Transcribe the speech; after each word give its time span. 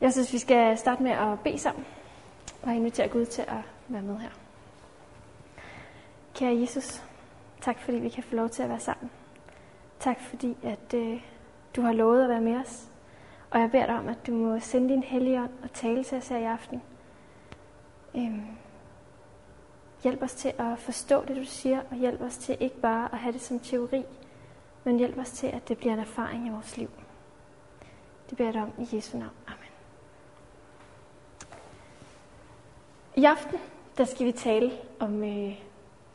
Jeg 0.00 0.12
synes, 0.12 0.32
vi 0.32 0.38
skal 0.38 0.78
starte 0.78 1.02
med 1.02 1.10
at 1.10 1.40
bede 1.40 1.58
sammen 1.58 1.84
og 2.62 2.74
invitere 2.74 3.08
Gud 3.08 3.26
til 3.26 3.42
at 3.42 3.62
være 3.88 4.02
med 4.02 4.18
her. 4.18 4.30
Kære 6.34 6.60
Jesus, 6.60 7.02
tak 7.60 7.80
fordi 7.80 7.98
vi 7.98 8.08
kan 8.08 8.22
få 8.22 8.34
lov 8.34 8.48
til 8.48 8.62
at 8.62 8.68
være 8.68 8.80
sammen. 8.80 9.10
Tak 10.00 10.20
fordi, 10.20 10.56
at 10.62 10.94
øh, 10.94 11.22
du 11.76 11.82
har 11.82 11.92
lovet 11.92 12.22
at 12.22 12.28
være 12.28 12.40
med 12.40 12.56
os. 12.56 12.88
Og 13.50 13.60
jeg 13.60 13.70
beder 13.70 13.86
dig 13.86 13.98
om, 13.98 14.08
at 14.08 14.26
du 14.26 14.32
må 14.32 14.60
sende 14.60 14.88
din 14.88 15.02
hellige 15.02 15.40
ånd 15.40 15.50
og 15.62 15.72
tale 15.72 16.04
til 16.04 16.18
os 16.18 16.28
her 16.28 16.38
i 16.38 16.44
aften. 16.44 16.82
Øhm, 18.16 18.46
hjælp 20.02 20.22
os 20.22 20.34
til 20.34 20.52
at 20.58 20.78
forstå 20.78 21.24
det, 21.24 21.36
du 21.36 21.44
siger, 21.44 21.80
og 21.90 21.96
hjælp 21.96 22.20
os 22.20 22.38
til 22.38 22.56
ikke 22.60 22.80
bare 22.80 23.08
at 23.12 23.18
have 23.18 23.32
det 23.32 23.40
som 23.40 23.60
teori, 23.60 24.04
men 24.84 24.98
hjælp 24.98 25.18
os 25.18 25.30
til, 25.30 25.46
at 25.46 25.68
det 25.68 25.78
bliver 25.78 25.92
en 25.94 26.00
erfaring 26.00 26.46
i 26.46 26.50
vores 26.50 26.76
liv. 26.76 26.90
Det 28.30 28.36
beder 28.36 28.48
jeg 28.48 28.54
dig 28.54 28.62
om 28.62 28.72
i 28.78 28.96
Jesu 28.96 29.18
navn. 29.18 29.32
Amen. 29.46 29.58
I 33.18 33.24
aften 33.24 33.58
der 33.98 34.04
skal 34.04 34.26
vi 34.26 34.32
tale 34.32 34.70
om 35.00 35.22
øh, 35.22 35.52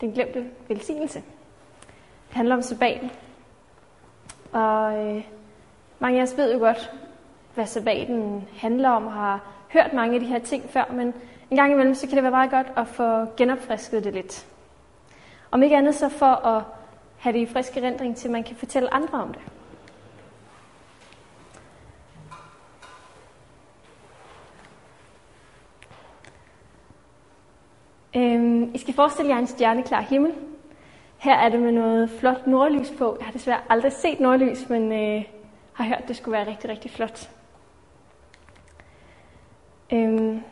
den 0.01 0.11
glemte 0.11 0.45
velsignelse. 0.67 1.23
Det 2.27 2.35
handler 2.35 2.55
om 2.55 2.61
sabbaten. 2.61 3.11
Og 4.51 4.97
øh, 4.97 5.23
mange 5.99 6.19
af 6.19 6.23
os 6.23 6.37
ved 6.37 6.53
jo 6.53 6.59
godt, 6.59 6.91
hvad 7.53 7.65
sabbaten 7.65 8.47
handler 8.57 8.89
om, 8.89 9.05
og 9.05 9.13
har 9.13 9.39
hørt 9.69 9.93
mange 9.93 10.13
af 10.13 10.19
de 10.19 10.25
her 10.25 10.39
ting 10.39 10.69
før, 10.69 10.85
men 10.91 11.13
en 11.51 11.57
gang 11.57 11.71
imellem, 11.71 11.95
så 11.95 12.07
kan 12.07 12.15
det 12.15 12.23
være 12.23 12.31
meget 12.31 12.51
godt 12.51 12.67
at 12.77 12.87
få 12.87 13.25
genopfrisket 13.37 14.03
det 14.03 14.13
lidt. 14.13 14.47
Om 15.51 15.63
ikke 15.63 15.77
andet 15.77 15.95
så 15.95 16.09
for 16.09 16.45
at 16.45 16.63
have 17.17 17.33
det 17.33 17.39
i 17.39 17.53
frisk 17.53 17.77
erindring, 17.77 18.15
til 18.15 18.31
man 18.31 18.43
kan 18.43 18.55
fortælle 18.55 18.93
andre 18.93 19.21
om 19.21 19.33
det. 19.33 19.41
Øhm, 28.15 28.71
I 28.73 28.77
skal 28.77 28.93
forestille 28.93 29.31
jer 29.31 29.39
en 29.39 29.47
stjerneklar 29.47 30.01
himmel. 30.01 30.31
Her 31.17 31.35
er 31.35 31.49
det 31.49 31.59
med 31.59 31.71
noget 31.71 32.09
flot 32.09 32.47
nordlys 32.47 32.91
på. 32.97 33.15
Jeg 33.19 33.25
har 33.25 33.33
desværre 33.33 33.59
aldrig 33.69 33.91
set 33.91 34.19
nordlys, 34.19 34.69
men 34.69 34.91
øh, 34.91 35.23
har 35.73 35.85
hørt, 35.85 35.99
at 36.01 36.07
det 36.07 36.15
skulle 36.15 36.37
være 36.37 36.47
rigtig, 36.47 36.69
rigtig 36.69 36.91
flot. 36.91 37.29
Øhm, 39.93 40.43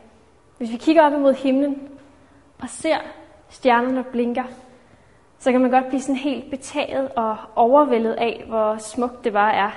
hvis 0.58 0.72
vi 0.72 0.76
kigger 0.76 1.02
op 1.02 1.12
imod 1.12 1.34
himlen 1.34 1.88
og 2.62 2.68
ser 2.68 2.98
stjernerne 3.48 4.04
blinker, 4.04 4.44
så 5.38 5.52
kan 5.52 5.60
man 5.60 5.70
godt 5.70 5.88
blive 5.88 6.00
sådan 6.00 6.16
helt 6.16 6.50
betaget 6.50 7.08
og 7.16 7.36
overvældet 7.56 8.12
af, 8.12 8.44
hvor 8.48 8.76
smukt 8.76 9.24
det 9.24 9.32
bare 9.32 9.54
er. 9.54 9.70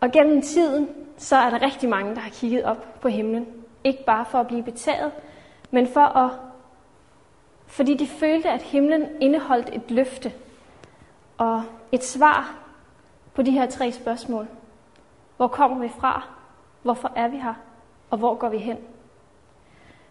Og 0.00 0.10
gennem 0.10 0.42
tiden, 0.42 0.88
så 1.16 1.36
er 1.36 1.50
der 1.50 1.62
rigtig 1.62 1.88
mange, 1.88 2.14
der 2.14 2.20
har 2.20 2.30
kigget 2.30 2.64
op 2.64 3.00
på 3.00 3.08
himlen. 3.08 3.46
Ikke 3.84 4.04
bare 4.04 4.24
for 4.24 4.38
at 4.38 4.46
blive 4.46 4.62
betaget, 4.62 5.12
men 5.76 5.86
for 5.86 6.00
at, 6.00 6.30
fordi 7.66 7.96
de 7.96 8.06
følte, 8.06 8.50
at 8.50 8.62
himlen 8.62 9.06
indeholdt 9.20 9.68
et 9.72 9.90
løfte 9.90 10.32
og 11.38 11.62
et 11.92 12.04
svar 12.04 12.54
på 13.34 13.42
de 13.42 13.50
her 13.50 13.66
tre 13.66 13.92
spørgsmål. 13.92 14.46
Hvor 15.36 15.48
kommer 15.48 15.78
vi 15.78 15.88
fra? 15.88 16.28
Hvorfor 16.82 17.12
er 17.16 17.28
vi 17.28 17.36
her? 17.36 17.54
Og 18.10 18.18
hvor 18.18 18.34
går 18.34 18.48
vi 18.48 18.58
hen? 18.58 18.76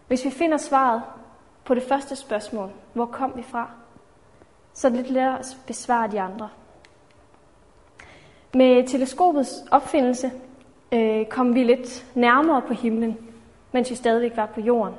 Hvis 0.06 0.24
vi 0.24 0.30
finder 0.30 0.56
svaret 0.56 1.02
på 1.64 1.74
det 1.74 1.82
første 1.82 2.16
spørgsmål, 2.16 2.70
hvor 2.92 3.06
kom 3.06 3.32
vi 3.36 3.42
fra, 3.42 3.70
så 4.72 4.86
er 4.86 4.90
det 4.90 5.00
lidt 5.00 5.10
lettere 5.10 5.38
at 5.38 5.56
besvare 5.66 6.10
de 6.10 6.20
andre. 6.20 6.48
Med 8.54 8.88
teleskopets 8.88 9.64
opfindelse 9.70 10.32
øh, 10.92 11.26
kom 11.26 11.54
vi 11.54 11.64
lidt 11.64 12.06
nærmere 12.14 12.62
på 12.62 12.74
himlen, 12.74 13.18
mens 13.72 13.90
vi 13.90 13.94
stadigvæk 13.94 14.36
var 14.36 14.46
på 14.46 14.60
jorden. 14.60 14.94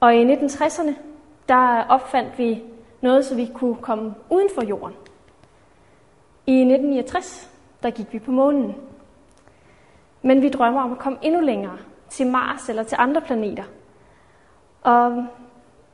Og 0.00 0.16
i 0.16 0.34
1960'erne, 0.34 0.92
der 1.48 1.84
opfandt 1.88 2.38
vi 2.38 2.62
noget, 3.00 3.24
så 3.24 3.34
vi 3.34 3.50
kunne 3.54 3.76
komme 3.76 4.14
uden 4.30 4.48
for 4.54 4.64
jorden. 4.64 4.96
I 6.46 6.52
1969, 6.52 7.50
der 7.82 7.90
gik 7.90 8.12
vi 8.12 8.18
på 8.18 8.30
månen. 8.30 8.74
Men 10.22 10.42
vi 10.42 10.48
drømmer 10.48 10.82
om 10.82 10.92
at 10.92 10.98
komme 10.98 11.18
endnu 11.22 11.40
længere, 11.40 11.78
til 12.08 12.26
Mars 12.26 12.68
eller 12.68 12.82
til 12.82 12.96
andre 13.00 13.20
planeter. 13.20 13.64
Og 14.82 15.26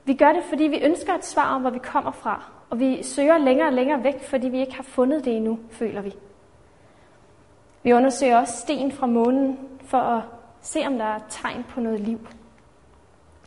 vi 0.05 0.15
gør 0.15 0.33
det, 0.33 0.43
fordi 0.49 0.65
vi 0.65 0.79
ønsker 0.83 1.15
et 1.15 1.25
svar 1.25 1.55
om, 1.55 1.61
hvor 1.61 1.71
vi 1.71 1.79
kommer 1.79 2.11
fra. 2.11 2.43
Og 2.71 2.79
vi 2.79 3.03
søger 3.03 3.39
længere 3.39 3.69
og 3.69 3.73
længere 3.73 4.05
væk, 4.05 4.23
fordi 4.23 4.49
vi 4.49 4.61
ikke 4.61 4.75
har 4.75 4.83
fundet 4.83 5.25
det 5.25 5.37
endnu, 5.37 5.59
føler 5.71 6.01
vi. 6.01 6.15
Vi 7.83 7.93
undersøger 7.93 8.39
også 8.39 8.57
sten 8.57 8.93
fra 8.93 9.07
månen 9.07 9.59
for 9.81 9.99
at 9.99 10.23
se, 10.61 10.87
om 10.87 10.99
der 10.99 11.05
er 11.05 11.19
tegn 11.29 11.65
på 11.69 11.81
noget 11.81 12.01
liv. 12.01 12.29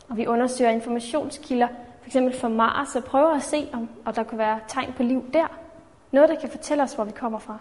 Og 0.09 0.17
vi 0.17 0.27
undersøger 0.27 0.71
informationskilder, 0.71 1.67
f.eks. 2.01 2.17
fra 2.41 2.47
Mars, 2.47 2.95
og 2.95 3.03
prøver 3.03 3.35
at 3.35 3.43
se, 3.43 3.69
om 3.73 3.89
og 4.05 4.15
der 4.15 4.23
kan 4.23 4.37
være 4.37 4.59
tegn 4.67 4.93
på 4.93 5.03
liv 5.03 5.25
der. 5.33 5.47
Noget, 6.11 6.29
der 6.29 6.35
kan 6.35 6.49
fortælle 6.49 6.83
os, 6.83 6.93
hvor 6.93 7.03
vi 7.03 7.11
kommer 7.11 7.39
fra. 7.39 7.59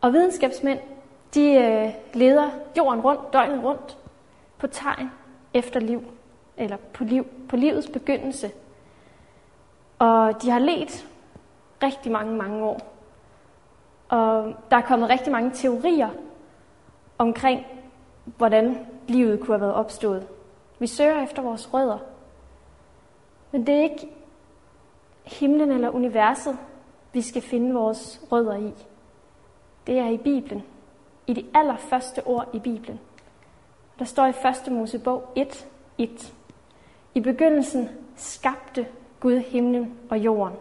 Og 0.00 0.12
videnskabsmænd, 0.12 0.78
de 1.34 1.52
øh, 1.52 1.88
leder 2.14 2.50
jorden 2.76 3.00
rundt, 3.00 3.32
døgnet 3.32 3.64
rundt, 3.64 3.98
på 4.58 4.66
tegn 4.66 5.10
efter 5.54 5.80
liv, 5.80 6.02
eller 6.56 6.76
på, 6.76 7.04
liv, 7.04 7.26
på 7.48 7.56
livets 7.56 7.88
begyndelse. 7.88 8.50
Og 9.98 10.42
de 10.42 10.50
har 10.50 10.58
let 10.58 11.08
rigtig 11.82 12.12
mange, 12.12 12.36
mange 12.36 12.64
år. 12.64 12.80
Og 14.08 14.54
der 14.70 14.76
er 14.76 14.80
kommet 14.80 15.10
rigtig 15.10 15.32
mange 15.32 15.50
teorier 15.54 16.08
omkring, 17.18 17.66
hvordan 18.24 18.86
livet 19.08 19.40
kunne 19.40 19.54
have 19.54 19.60
været 19.60 19.74
opstået. 19.74 20.26
Vi 20.78 20.86
søger 20.86 21.22
efter 21.22 21.42
vores 21.42 21.74
rødder. 21.74 21.98
Men 23.52 23.66
det 23.66 23.74
er 23.74 23.82
ikke 23.82 24.08
himlen 25.24 25.70
eller 25.70 25.90
universet, 25.90 26.58
vi 27.12 27.22
skal 27.22 27.42
finde 27.42 27.74
vores 27.74 28.20
rødder 28.32 28.56
i. 28.56 28.74
Det 29.86 29.98
er 29.98 30.08
i 30.08 30.16
Bibelen. 30.16 30.62
I 31.26 31.32
de 31.32 31.46
allerførste 31.54 32.26
ord 32.26 32.48
i 32.52 32.58
Bibelen. 32.58 33.00
Der 33.98 34.04
står 34.04 34.26
i 34.26 34.32
1. 34.66 34.72
Mosebog 34.72 35.32
1, 35.36 35.68
1. 35.98 36.34
I 37.14 37.20
begyndelsen 37.20 37.88
skabte 38.16 38.86
Gud 39.20 39.38
himlen 39.38 39.98
og 40.10 40.18
jorden. 40.18 40.56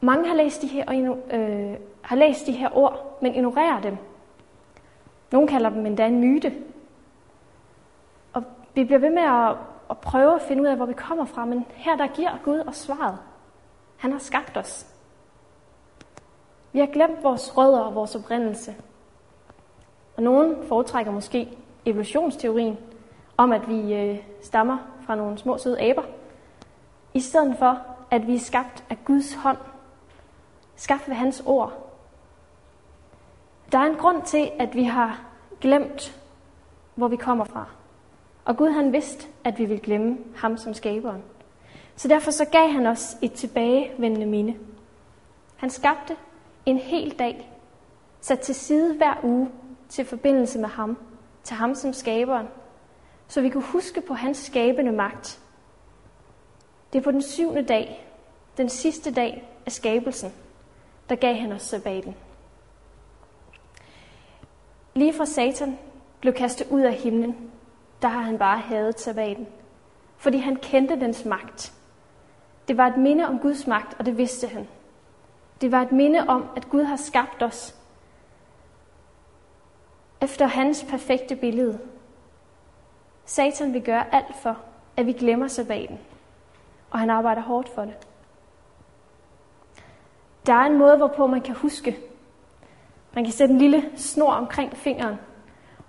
Mange 0.00 0.28
har 0.28 0.34
læst 0.34 0.62
de 0.62 0.66
her, 0.66 1.14
øh, 1.32 1.76
har 2.02 2.16
læst 2.16 2.46
de 2.46 2.52
her 2.52 2.76
ord, 2.76 3.18
men 3.22 3.34
ignorerer 3.34 3.80
dem. 3.80 3.96
Nogle 5.32 5.48
kalder 5.48 5.70
dem 5.70 5.86
endda 5.86 6.06
en 6.06 6.20
myte, 6.20 6.54
vi 8.74 8.84
bliver 8.84 8.98
ved 8.98 9.10
med 9.10 9.22
at, 9.22 9.56
at 9.90 9.98
prøve 9.98 10.34
at 10.34 10.42
finde 10.42 10.62
ud 10.62 10.66
af, 10.66 10.76
hvor 10.76 10.86
vi 10.86 10.92
kommer 10.92 11.24
fra, 11.24 11.44
men 11.44 11.66
her 11.70 11.96
der 11.96 12.06
giver 12.06 12.38
Gud 12.44 12.60
os 12.66 12.76
svaret. 12.76 13.18
Han 13.96 14.12
har 14.12 14.18
skabt 14.18 14.56
os. 14.56 14.86
Vi 16.72 16.78
har 16.78 16.86
glemt 16.86 17.22
vores 17.22 17.56
rødder 17.56 17.80
og 17.80 17.94
vores 17.94 18.14
oprindelse. 18.14 18.74
Og 20.16 20.22
nogen 20.22 20.56
foretrækker 20.68 21.12
måske 21.12 21.58
evolutionsteorien 21.86 22.78
om, 23.36 23.52
at 23.52 23.68
vi 23.68 23.94
øh, 23.94 24.18
stammer 24.42 24.78
fra 25.06 25.14
nogle 25.14 25.38
små 25.38 25.58
søde 25.58 25.80
aber, 25.80 26.02
i 27.14 27.20
stedet 27.20 27.56
for, 27.58 27.78
at 28.10 28.26
vi 28.26 28.34
er 28.34 28.38
skabt 28.38 28.84
af 28.90 28.98
Guds 29.04 29.34
hånd, 29.34 29.58
skabt 30.76 31.08
ved 31.08 31.14
hans 31.14 31.42
ord. 31.46 31.72
Der 33.72 33.78
er 33.78 33.86
en 33.86 33.96
grund 33.96 34.22
til, 34.22 34.50
at 34.58 34.74
vi 34.74 34.84
har 34.84 35.20
glemt, 35.60 36.20
hvor 36.94 37.08
vi 37.08 37.16
kommer 37.16 37.44
fra. 37.44 37.66
Og 38.50 38.56
Gud 38.56 38.70
han 38.70 38.92
vidste, 38.92 39.28
at 39.44 39.58
vi 39.58 39.64
ville 39.64 39.82
glemme 39.82 40.18
ham 40.36 40.56
som 40.56 40.74
skaberen. 40.74 41.22
Så 41.96 42.08
derfor 42.08 42.30
så 42.30 42.44
gav 42.44 42.68
han 42.68 42.86
os 42.86 43.16
et 43.22 43.32
tilbagevendende 43.32 44.26
minde. 44.26 44.54
Han 45.56 45.70
skabte 45.70 46.16
en 46.66 46.78
hel 46.78 47.18
dag, 47.18 47.50
sat 48.20 48.40
til 48.40 48.54
side 48.54 48.96
hver 48.96 49.14
uge 49.22 49.50
til 49.88 50.04
forbindelse 50.04 50.58
med 50.58 50.68
ham, 50.68 50.98
til 51.42 51.56
ham 51.56 51.74
som 51.74 51.92
skaberen, 51.92 52.46
så 53.28 53.40
vi 53.40 53.50
kunne 53.50 53.64
huske 53.64 54.00
på 54.00 54.14
hans 54.14 54.38
skabende 54.38 54.92
magt. 54.92 55.40
Det 56.92 56.98
er 56.98 57.02
på 57.02 57.10
den 57.10 57.22
syvende 57.22 57.62
dag, 57.62 58.08
den 58.56 58.68
sidste 58.68 59.12
dag 59.12 59.48
af 59.66 59.72
skabelsen, 59.72 60.32
der 61.08 61.14
gav 61.14 61.34
han 61.34 61.52
os 61.52 61.62
sabbaten. 61.62 62.16
Lige 64.94 65.12
fra 65.12 65.26
Satan 65.26 65.78
blev 66.20 66.34
kastet 66.34 66.66
ud 66.70 66.80
af 66.80 66.94
himlen, 66.94 67.49
der 68.02 68.08
har 68.08 68.20
han 68.20 68.38
bare 68.38 68.58
hadet 68.58 69.00
sabbaten. 69.00 69.48
Fordi 70.16 70.38
han 70.38 70.56
kendte 70.56 71.00
dens 71.00 71.24
magt. 71.24 71.72
Det 72.68 72.76
var 72.76 72.86
et 72.86 72.96
minde 72.96 73.28
om 73.28 73.38
Guds 73.38 73.66
magt, 73.66 73.96
og 73.98 74.06
det 74.06 74.18
vidste 74.18 74.48
han. 74.48 74.68
Det 75.60 75.72
var 75.72 75.82
et 75.82 75.92
minde 75.92 76.20
om, 76.28 76.44
at 76.56 76.68
Gud 76.68 76.82
har 76.82 76.96
skabt 76.96 77.42
os 77.42 77.74
efter 80.20 80.46
hans 80.46 80.84
perfekte 80.90 81.36
billede. 81.36 81.78
Satan 83.24 83.72
vil 83.72 83.82
gøre 83.82 84.14
alt 84.14 84.36
for, 84.42 84.56
at 84.96 85.06
vi 85.06 85.12
glemmer 85.12 85.48
sabbaten, 85.48 85.98
og 86.90 86.98
han 86.98 87.10
arbejder 87.10 87.42
hårdt 87.42 87.68
for 87.68 87.82
det. 87.82 87.94
Der 90.46 90.52
er 90.52 90.66
en 90.66 90.78
måde, 90.78 90.96
hvorpå 90.96 91.26
man 91.26 91.40
kan 91.40 91.54
huske, 91.54 91.98
Man 93.14 93.24
kan 93.24 93.32
sætte 93.32 93.54
en 93.54 93.60
lille 93.60 93.90
snor 93.96 94.32
omkring 94.32 94.76
fingeren, 94.76 95.16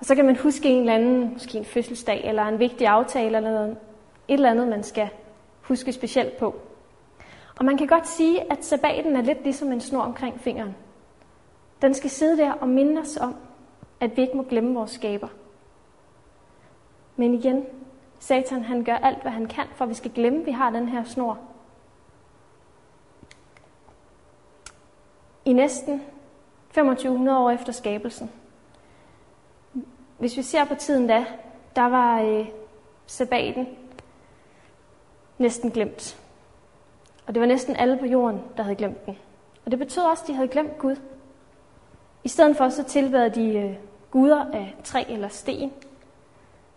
og 0.01 0.07
så 0.07 0.15
kan 0.15 0.25
man 0.25 0.37
huske 0.37 0.69
en 0.69 0.79
eller 0.79 0.93
anden, 0.93 1.33
måske 1.33 1.57
en 1.57 1.65
fødselsdag, 1.65 2.21
eller 2.25 2.43
en 2.43 2.59
vigtig 2.59 2.87
aftale, 2.87 3.25
eller 3.25 3.39
noget, 3.39 3.71
et 4.27 4.33
eller 4.33 4.49
andet, 4.51 4.67
man 4.67 4.83
skal 4.83 5.09
huske 5.61 5.93
specielt 5.93 6.37
på. 6.37 6.55
Og 7.59 7.65
man 7.65 7.77
kan 7.77 7.87
godt 7.87 8.07
sige, 8.07 8.51
at 8.51 8.65
sabbaten 8.65 9.15
er 9.15 9.21
lidt 9.21 9.43
ligesom 9.43 9.71
en 9.71 9.81
snor 9.81 10.01
omkring 10.01 10.39
fingeren. 10.39 10.75
Den 11.81 11.93
skal 11.93 12.09
sidde 12.09 12.37
der 12.37 12.51
og 12.51 12.69
minde 12.69 13.01
os 13.01 13.17
om, 13.17 13.35
at 13.99 14.17
vi 14.17 14.21
ikke 14.21 14.37
må 14.37 14.43
glemme 14.43 14.73
vores 14.73 14.91
skaber. 14.91 15.27
Men 17.15 17.33
igen, 17.33 17.65
Satan 18.19 18.63
han 18.63 18.83
gør 18.83 18.95
alt, 18.95 19.21
hvad 19.21 19.31
han 19.31 19.45
kan, 19.45 19.65
for 19.75 19.85
at 19.85 19.89
vi 19.89 19.95
skal 19.95 20.11
glemme, 20.11 20.39
at 20.39 20.45
vi 20.45 20.51
har 20.51 20.69
den 20.69 20.87
her 20.87 21.03
snor. 21.03 21.39
I 25.45 25.53
næsten 25.53 26.01
2500 26.73 27.39
år 27.39 27.49
efter 27.49 27.71
skabelsen. 27.71 28.31
Hvis 30.21 30.37
vi 30.37 30.41
ser 30.41 30.65
på 30.65 30.75
tiden 30.75 31.07
da, 31.07 31.25
der 31.75 31.81
var 31.81 32.21
øh, 32.21 32.47
sabbaten 33.05 33.67
næsten 35.37 35.71
glemt. 35.71 36.19
Og 37.27 37.33
det 37.33 37.41
var 37.41 37.47
næsten 37.47 37.75
alle 37.75 37.97
på 37.97 38.05
jorden, 38.05 38.41
der 38.57 38.63
havde 38.63 38.75
glemt 38.75 39.05
den. 39.05 39.17
Og 39.65 39.71
det 39.71 39.79
betød 39.79 40.03
også, 40.03 40.23
at 40.23 40.27
de 40.27 40.33
havde 40.33 40.47
glemt 40.47 40.77
Gud. 40.77 40.95
I 42.23 42.29
stedet 42.29 42.57
for 42.57 42.69
så 42.69 42.83
tilbad 42.83 43.29
de 43.29 43.53
øh, 43.53 43.75
guder 44.11 44.45
af 44.53 44.75
træ 44.83 45.03
eller 45.09 45.27
sten, 45.27 45.71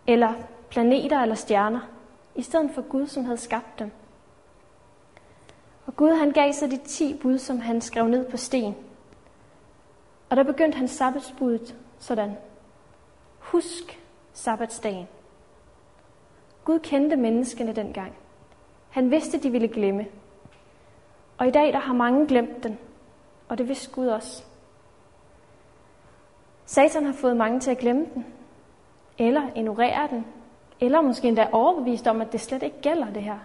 eller 0.07 0.33
planeter 0.69 1.19
eller 1.19 1.35
stjerner, 1.35 1.89
i 2.35 2.41
stedet 2.41 2.71
for 2.71 2.81
Gud, 2.81 3.07
som 3.07 3.25
havde 3.25 3.37
skabt 3.37 3.79
dem. 3.79 3.91
Og 5.85 5.95
Gud 5.95 6.11
han 6.11 6.31
gav 6.31 6.53
sig 6.53 6.71
de 6.71 6.77
ti 6.77 7.13
bud, 7.21 7.37
som 7.37 7.59
han 7.59 7.81
skrev 7.81 8.07
ned 8.07 8.25
på 8.25 8.37
sten. 8.37 8.75
Og 10.29 10.37
der 10.37 10.43
begyndte 10.43 10.77
han 10.77 10.87
sabbatsbuddet 10.87 11.75
sådan. 11.99 12.31
Husk 13.55 13.99
sabbatsdagen. 14.33 15.07
Gud 16.65 16.79
kendte 16.79 17.15
menneskene 17.15 17.75
dengang. 17.75 18.15
Han 18.89 19.11
vidste, 19.11 19.37
de 19.37 19.51
ville 19.51 19.67
glemme. 19.67 20.07
Og 21.37 21.47
i 21.47 21.51
dag 21.51 21.73
der 21.73 21.79
har 21.79 21.93
mange 21.93 22.27
glemt 22.27 22.63
den, 22.63 22.77
og 23.49 23.57
det 23.57 23.67
vidste 23.67 23.91
Gud 23.91 24.07
også. 24.07 24.43
Satan 26.65 27.05
har 27.05 27.13
fået 27.13 27.37
mange 27.37 27.59
til 27.59 27.71
at 27.71 27.77
glemme 27.77 28.05
den, 28.13 28.25
eller 29.17 29.49
ignorere 29.55 30.07
den, 30.09 30.25
eller 30.79 31.01
måske 31.01 31.27
endda 31.27 31.49
overbevist 31.51 32.07
om, 32.07 32.21
at 32.21 32.31
det 32.31 32.41
slet 32.41 32.63
ikke 32.63 32.81
gælder 32.81 33.13
det 33.13 33.23
her. 33.23 33.39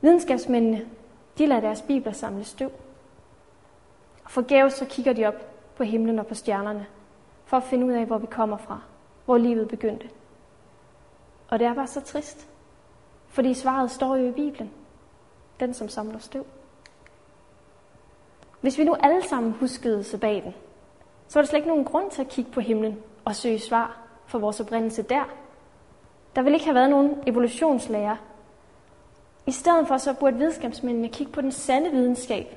Videnskabsmændene, 0.00 0.86
de 1.38 1.46
lader 1.46 1.60
deres 1.60 1.82
bibler 1.82 2.12
samle 2.12 2.44
støv. 2.44 2.70
Og 4.24 4.30
forgæves 4.30 4.72
så 4.72 4.84
kigger 4.84 5.12
de 5.12 5.26
op 5.26 5.34
på 5.76 5.82
himlen 5.82 6.18
og 6.18 6.26
på 6.26 6.34
stjernerne, 6.34 6.86
for 7.52 7.56
at 7.56 7.64
finde 7.64 7.86
ud 7.86 7.92
af, 7.92 8.06
hvor 8.06 8.18
vi 8.18 8.26
kommer 8.26 8.56
fra, 8.56 8.80
hvor 9.24 9.38
livet 9.38 9.68
begyndte. 9.68 10.08
Og 11.48 11.58
det 11.58 11.66
er 11.66 11.74
bare 11.74 11.86
så 11.86 12.00
trist, 12.00 12.48
fordi 13.28 13.54
svaret 13.54 13.90
står 13.90 14.16
jo 14.16 14.28
i 14.28 14.32
Bibelen. 14.32 14.70
Den, 15.60 15.74
som 15.74 15.88
samler 15.88 16.18
støv. 16.18 16.46
Hvis 18.60 18.78
vi 18.78 18.84
nu 18.84 18.94
alle 18.94 19.22
sammen 19.22 19.52
huskede 19.52 20.04
sabbaten, 20.04 20.54
så 21.28 21.38
var 21.38 21.42
der 21.42 21.48
slet 21.48 21.58
ikke 21.58 21.68
nogen 21.68 21.84
grund 21.84 22.10
til 22.10 22.22
at 22.22 22.28
kigge 22.28 22.50
på 22.50 22.60
himlen 22.60 22.98
og 23.24 23.36
søge 23.36 23.58
svar 23.58 23.98
for 24.26 24.38
vores 24.38 24.60
oprindelse 24.60 25.02
der. 25.02 25.24
Der 26.36 26.42
ville 26.42 26.56
ikke 26.56 26.66
have 26.66 26.74
været 26.74 26.90
nogen 26.90 27.22
evolutionslærer. 27.26 28.16
I 29.46 29.50
stedet 29.50 29.88
for 29.88 29.96
så 29.96 30.14
burde 30.14 30.36
videnskabsmændene 30.36 31.08
kigge 31.08 31.32
på 31.32 31.40
den 31.40 31.52
sande 31.52 31.90
videnskab. 31.90 32.56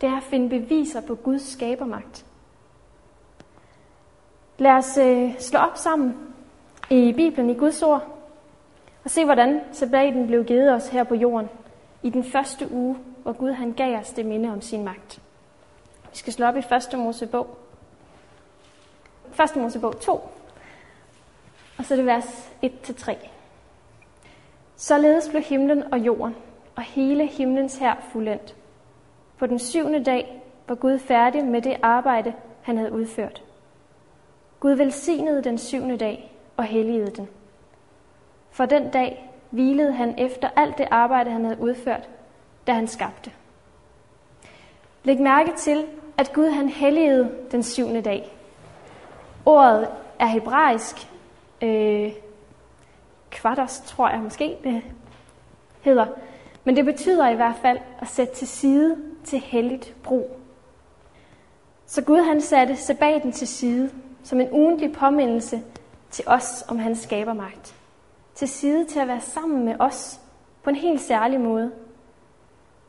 Det 0.00 0.08
er 0.08 0.16
at 0.16 0.22
finde 0.22 0.48
beviser 0.48 1.00
på 1.00 1.14
Guds 1.14 1.42
skabermagt. 1.42 2.26
Lad 4.58 4.70
os 4.70 4.98
øh, 4.98 5.38
slå 5.38 5.58
op 5.58 5.76
sammen 5.76 6.16
i 6.90 7.12
Bibelen, 7.16 7.50
i 7.50 7.54
Guds 7.54 7.82
ord, 7.82 8.02
og 9.04 9.10
se 9.10 9.24
hvordan 9.24 9.60
sabbaten 9.72 10.26
blev 10.26 10.44
givet 10.44 10.72
os 10.72 10.88
her 10.88 11.04
på 11.04 11.14
jorden 11.14 11.48
i 12.02 12.10
den 12.10 12.24
første 12.24 12.72
uge, 12.72 12.96
hvor 13.22 13.32
Gud 13.32 13.52
han 13.52 13.72
gav 13.72 13.98
os 13.98 14.12
det 14.12 14.26
minde 14.26 14.52
om 14.52 14.60
sin 14.60 14.84
magt. 14.84 15.20
Vi 16.10 16.16
skal 16.16 16.32
slå 16.32 16.46
op 16.46 16.56
i 16.56 16.58
1. 16.92 16.98
Mosebog. 16.98 17.58
1. 19.56 19.56
Mosebog 19.56 20.00
2, 20.00 20.12
og 21.78 21.84
så 21.84 21.94
er 21.94 21.96
det 21.96 22.06
vers 22.06 22.52
1-3. 22.64 23.28
Således 24.76 25.28
blev 25.28 25.42
himlen 25.42 25.92
og 25.92 25.98
jorden 25.98 26.36
og 26.76 26.82
hele 26.82 27.26
himlens 27.26 27.78
her 27.78 27.94
fuldendt. 28.12 28.56
På 29.38 29.46
den 29.46 29.58
syvende 29.58 30.04
dag 30.04 30.42
var 30.68 30.74
Gud 30.74 30.98
færdig 30.98 31.44
med 31.44 31.62
det 31.62 31.76
arbejde, 31.82 32.34
han 32.62 32.76
havde 32.76 32.92
udført. 32.92 33.42
Gud 34.62 34.72
velsignede 34.72 35.44
den 35.44 35.58
syvende 35.58 35.96
dag 35.96 36.32
og 36.56 36.64
helligede 36.64 37.10
den. 37.10 37.28
For 38.50 38.66
den 38.66 38.90
dag 38.90 39.30
hvilede 39.50 39.92
han 39.92 40.18
efter 40.18 40.48
alt 40.56 40.78
det 40.78 40.88
arbejde, 40.90 41.30
han 41.30 41.44
havde 41.44 41.60
udført, 41.60 42.08
da 42.66 42.72
han 42.72 42.88
skabte. 42.88 43.32
Læg 45.04 45.20
mærke 45.20 45.52
til, 45.56 45.86
at 46.16 46.32
Gud 46.32 46.50
han 46.50 46.68
helligede 46.68 47.32
den 47.52 47.62
syvende 47.62 48.02
dag. 48.02 48.36
Ordet 49.46 49.88
er 50.18 50.26
hebraisk. 50.26 51.08
Øh, 51.62 52.12
kvartos, 53.30 53.80
tror 53.80 54.08
jeg 54.08 54.18
måske 54.18 54.56
det 54.64 54.82
hedder. 55.80 56.06
Men 56.64 56.76
det 56.76 56.84
betyder 56.84 57.28
i 57.28 57.36
hvert 57.36 57.56
fald 57.62 57.78
at 58.00 58.08
sætte 58.08 58.34
til 58.34 58.48
side 58.48 58.96
til 59.24 59.38
helligt 59.38 59.94
brug. 60.02 60.36
Så 61.86 62.02
Gud 62.02 62.20
han 62.20 62.40
satte 62.40 62.76
sabbaten 62.76 63.32
til 63.32 63.48
side 63.48 63.90
som 64.22 64.40
en 64.40 64.48
ugentlig 64.52 64.92
påmindelse 64.92 65.62
til 66.10 66.24
os 66.26 66.64
om 66.68 66.78
hans 66.78 66.98
skabermagt. 66.98 67.74
Til 68.34 68.48
side 68.48 68.86
til 68.86 69.00
at 69.00 69.08
være 69.08 69.20
sammen 69.20 69.64
med 69.64 69.74
os 69.78 70.20
på 70.62 70.70
en 70.70 70.76
helt 70.76 71.00
særlig 71.00 71.40
måde. 71.40 71.72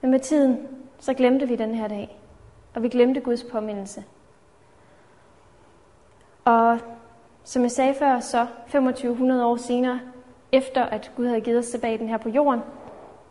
Men 0.02 0.12
med 0.12 0.20
tiden, 0.20 0.68
så 1.00 1.14
glemte 1.14 1.48
vi 1.48 1.56
den 1.56 1.76
her 1.76 1.88
dag. 1.88 2.20
Og 2.76 2.84
vi 2.84 2.90
glemte 2.90 3.20
Guds 3.20 3.44
påmindelse. 3.44 4.04
Og 6.46 6.80
som 7.44 7.62
jeg 7.62 7.72
sagde 7.72 7.94
før, 7.94 8.20
så 8.20 8.48
2500 8.72 9.46
år 9.46 9.58
senere, 9.58 10.00
efter 10.52 10.84
at 10.84 11.12
Gud 11.16 11.28
havde 11.28 11.42
givet 11.42 11.60
os 11.60 11.66
sabbaten 11.66 12.10
her 12.10 12.18
på 12.18 12.30
jorden, 12.30 12.62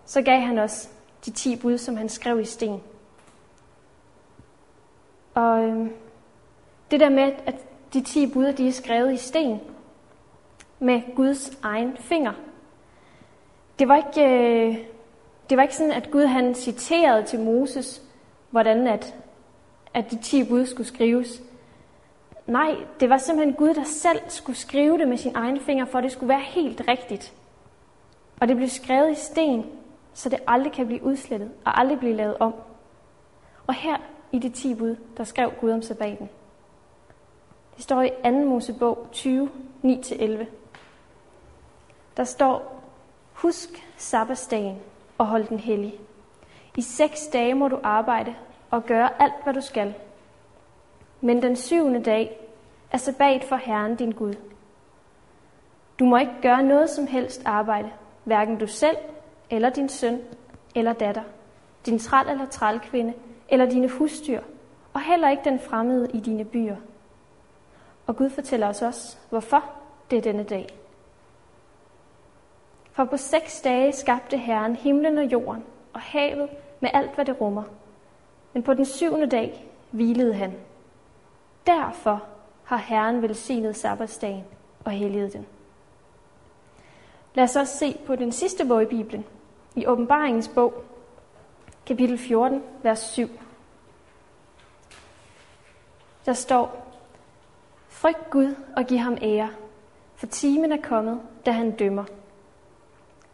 så 0.04 0.22
gav 0.22 0.40
han 0.40 0.58
os 0.58 0.90
de 1.24 1.30
10 1.30 1.56
bud, 1.56 1.78
som 1.78 1.96
han 1.96 2.08
skrev 2.08 2.40
i 2.40 2.44
sten. 2.44 2.82
Og 5.34 5.64
øh, 5.64 5.90
det 6.90 7.00
der 7.00 7.08
med, 7.08 7.32
at 7.46 7.54
de 7.92 8.00
10 8.00 8.32
bud, 8.32 8.52
de 8.52 8.68
er 8.68 8.72
skrevet 8.72 9.12
i 9.12 9.16
sten, 9.16 9.60
med 10.78 11.14
Guds 11.16 11.58
egen 11.62 11.96
finger. 11.96 12.32
Det 13.78 13.88
var 13.88 13.96
ikke, 13.96 14.30
øh, 14.30 14.78
det 15.50 15.56
var 15.56 15.62
ikke 15.62 15.76
sådan, 15.76 15.92
at 15.92 16.10
Gud 16.10 16.24
han 16.24 16.54
citerede 16.54 17.22
til 17.22 17.40
Moses, 17.40 18.02
hvordan 18.50 18.86
at, 18.86 19.14
at 19.94 20.10
de 20.10 20.16
10 20.16 20.44
bud 20.44 20.66
skulle 20.66 20.86
skrives. 20.86 21.42
Nej, 22.46 22.76
det 23.00 23.10
var 23.10 23.18
simpelthen 23.18 23.54
Gud, 23.54 23.74
der 23.74 23.84
selv 23.84 24.20
skulle 24.28 24.58
skrive 24.58 24.98
det 24.98 25.08
med 25.08 25.16
sin 25.16 25.32
egen 25.34 25.60
finger, 25.60 25.84
for 25.84 25.98
at 25.98 26.04
det 26.04 26.12
skulle 26.12 26.28
være 26.28 26.40
helt 26.40 26.82
rigtigt. 26.88 27.32
Og 28.40 28.48
det 28.48 28.56
blev 28.56 28.68
skrevet 28.68 29.12
i 29.12 29.14
sten, 29.14 29.66
så 30.14 30.28
det 30.28 30.38
aldrig 30.46 30.72
kan 30.72 30.86
blive 30.86 31.02
udslettet 31.02 31.50
og 31.64 31.80
aldrig 31.80 31.98
blive 31.98 32.16
lavet 32.16 32.36
om. 32.40 32.54
Og 33.66 33.74
her 33.74 33.96
i 34.32 34.38
de 34.38 34.48
10 34.48 34.74
bud, 34.74 34.96
der 35.16 35.24
skrev 35.24 35.52
Gud 35.60 35.70
om 35.70 35.82
sabbaten. 35.82 36.28
Det 37.76 37.84
står 37.84 38.02
i 38.02 38.10
2. 38.24 38.30
Mosebog 38.30 39.06
20, 39.12 39.50
9-11. 39.84 40.44
Der 42.16 42.24
står, 42.24 42.82
husk 43.32 43.68
sabbatsdagen 43.96 44.78
og 45.18 45.26
hold 45.26 45.44
den 45.44 45.58
hellig. 45.58 46.00
I 46.76 46.82
seks 46.82 47.26
dage 47.26 47.54
må 47.54 47.68
du 47.68 47.78
arbejde 47.82 48.34
og 48.70 48.84
gøre 48.86 49.22
alt, 49.22 49.34
hvad 49.44 49.54
du 49.54 49.60
skal. 49.60 49.94
Men 51.20 51.42
den 51.42 51.56
syvende 51.56 52.02
dag 52.02 52.38
er 52.90 52.98
sabbat 52.98 53.44
for 53.44 53.56
Herren 53.56 53.96
din 53.96 54.12
Gud. 54.12 54.34
Du 55.98 56.04
må 56.04 56.16
ikke 56.16 56.36
gøre 56.42 56.62
noget 56.62 56.90
som 56.90 57.06
helst 57.06 57.42
arbejde, 57.44 57.90
hverken 58.24 58.58
du 58.58 58.66
selv, 58.66 58.96
eller 59.50 59.70
din 59.70 59.88
søn, 59.88 60.20
eller 60.74 60.92
datter, 60.92 61.22
din 61.86 61.98
træl 61.98 62.28
eller 62.28 62.46
trælkvinde, 62.46 63.14
eller 63.48 63.70
dine 63.70 63.88
husdyr, 63.88 64.40
og 64.92 65.00
heller 65.00 65.28
ikke 65.28 65.44
den 65.44 65.60
fremmede 65.60 66.10
i 66.14 66.20
dine 66.20 66.44
byer. 66.44 66.76
Og 68.06 68.16
Gud 68.16 68.30
fortæller 68.30 68.68
os 68.68 68.82
også, 68.82 69.16
hvorfor 69.30 69.64
det 70.10 70.18
er 70.18 70.22
denne 70.22 70.44
dag. 70.44 70.78
For 72.92 73.04
på 73.04 73.16
seks 73.16 73.60
dage 73.60 73.92
skabte 73.92 74.38
Herren 74.38 74.76
himlen 74.76 75.18
og 75.18 75.24
jorden 75.24 75.64
og 75.92 76.00
havet 76.00 76.48
med 76.80 76.90
alt, 76.92 77.14
hvad 77.14 77.24
det 77.24 77.40
rummer. 77.40 77.62
Men 78.52 78.62
på 78.62 78.74
den 78.74 78.84
syvende 78.84 79.26
dag 79.26 79.68
hvilede 79.90 80.34
han. 80.34 80.54
Derfor 81.66 82.22
har 82.64 82.76
Herren 82.76 83.22
velsignet 83.22 83.76
sabbatsdagen 83.76 84.44
og 84.84 84.92
helliget 84.92 85.32
den. 85.32 85.46
Lad 87.34 87.44
os 87.44 87.56
også 87.56 87.78
se 87.78 87.98
på 88.06 88.16
den 88.16 88.32
sidste 88.32 88.66
bog 88.66 88.82
i 88.82 88.86
Bibelen, 88.86 89.24
i 89.76 89.86
åbenbaringens 89.86 90.48
bog, 90.48 90.84
kapitel 91.86 92.18
14, 92.18 92.62
vers 92.82 92.98
7. 92.98 93.28
der 96.26 96.32
står, 96.32 96.81
Frygt 98.02 98.30
Gud 98.30 98.54
og 98.76 98.84
giv 98.84 98.98
ham 98.98 99.18
ære, 99.22 99.50
for 100.14 100.26
timen 100.26 100.72
er 100.72 100.82
kommet, 100.82 101.20
da 101.46 101.50
han 101.50 101.70
dømmer. 101.70 102.04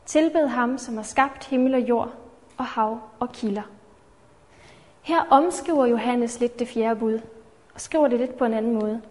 Tilbed 0.06 0.46
ham, 0.46 0.78
som 0.78 0.96
har 0.96 1.02
skabt 1.02 1.44
himmel 1.46 1.75
og 1.75 1.80
jord, 1.80 2.12
og 2.56 2.64
hav 2.64 3.00
og 3.20 3.32
kilder. 3.32 3.62
Her 5.02 5.20
omskriver 5.30 5.87
Johannes 5.87 6.40
lidt 6.40 6.58
det 6.58 6.68
fjerde 6.68 7.00
bud, 7.00 7.20
og 7.75 7.80
skriver 7.80 8.08
det 8.08 8.20
lidt 8.20 8.38
på 8.38 8.44
en 8.44 8.54
anden 8.54 8.75
måde. 8.75 9.02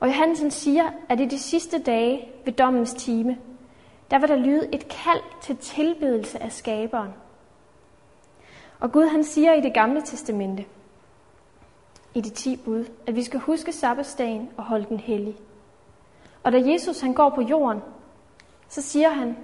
Og 0.00 0.08
Johannes 0.08 0.54
siger, 0.54 0.90
at 1.08 1.20
i 1.20 1.24
de 1.24 1.38
sidste 1.38 1.78
dage 1.78 2.28
ved 2.44 2.52
dommens 2.52 2.94
time, 2.94 3.38
der 4.10 4.18
vil 4.18 4.28
der 4.28 4.36
lyde 4.36 4.74
et 4.74 4.88
kald 4.88 5.22
til 5.42 5.56
tilbedelse 5.56 6.42
af 6.42 6.52
skaberen. 6.52 7.10
Og 8.80 8.92
Gud 8.92 9.06
han 9.06 9.24
siger 9.24 9.54
i 9.54 9.60
det 9.60 9.74
gamle 9.74 10.02
testamente, 10.02 10.64
i 12.18 12.20
de 12.20 12.30
ti 12.30 12.56
bud, 12.56 12.84
at 13.06 13.14
vi 13.14 13.22
skal 13.22 13.40
huske 13.40 13.72
sabbatsdagen 13.72 14.50
og 14.56 14.64
holde 14.64 14.86
den 14.88 15.00
hellig. 15.00 15.36
Og 16.42 16.52
da 16.52 16.62
Jesus 16.66 17.00
han 17.00 17.14
går 17.14 17.30
på 17.30 17.42
jorden, 17.42 17.80
så 18.68 18.82
siger 18.82 19.08
han 19.08 19.36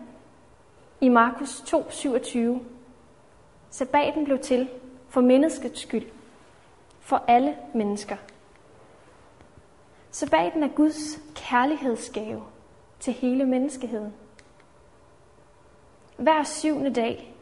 i 1.01 1.09
Markus 1.09 1.61
2:27, 1.61 2.61
Sabbaten 3.71 4.25
blev 4.25 4.39
til 4.39 4.69
for 5.09 5.21
menneskets 5.21 5.81
skyld, 5.81 6.07
for 7.01 7.25
alle 7.29 7.57
mennesker. 7.75 8.17
Sabbaten 10.11 10.63
er 10.63 10.69
Guds 10.69 11.19
kærlighedsgave 11.35 12.43
til 13.01 13.13
hele 13.13 13.45
menneskeheden. 13.45 14.13
Hver 16.17 16.43
syvende 16.43 16.95
dag 16.95 17.35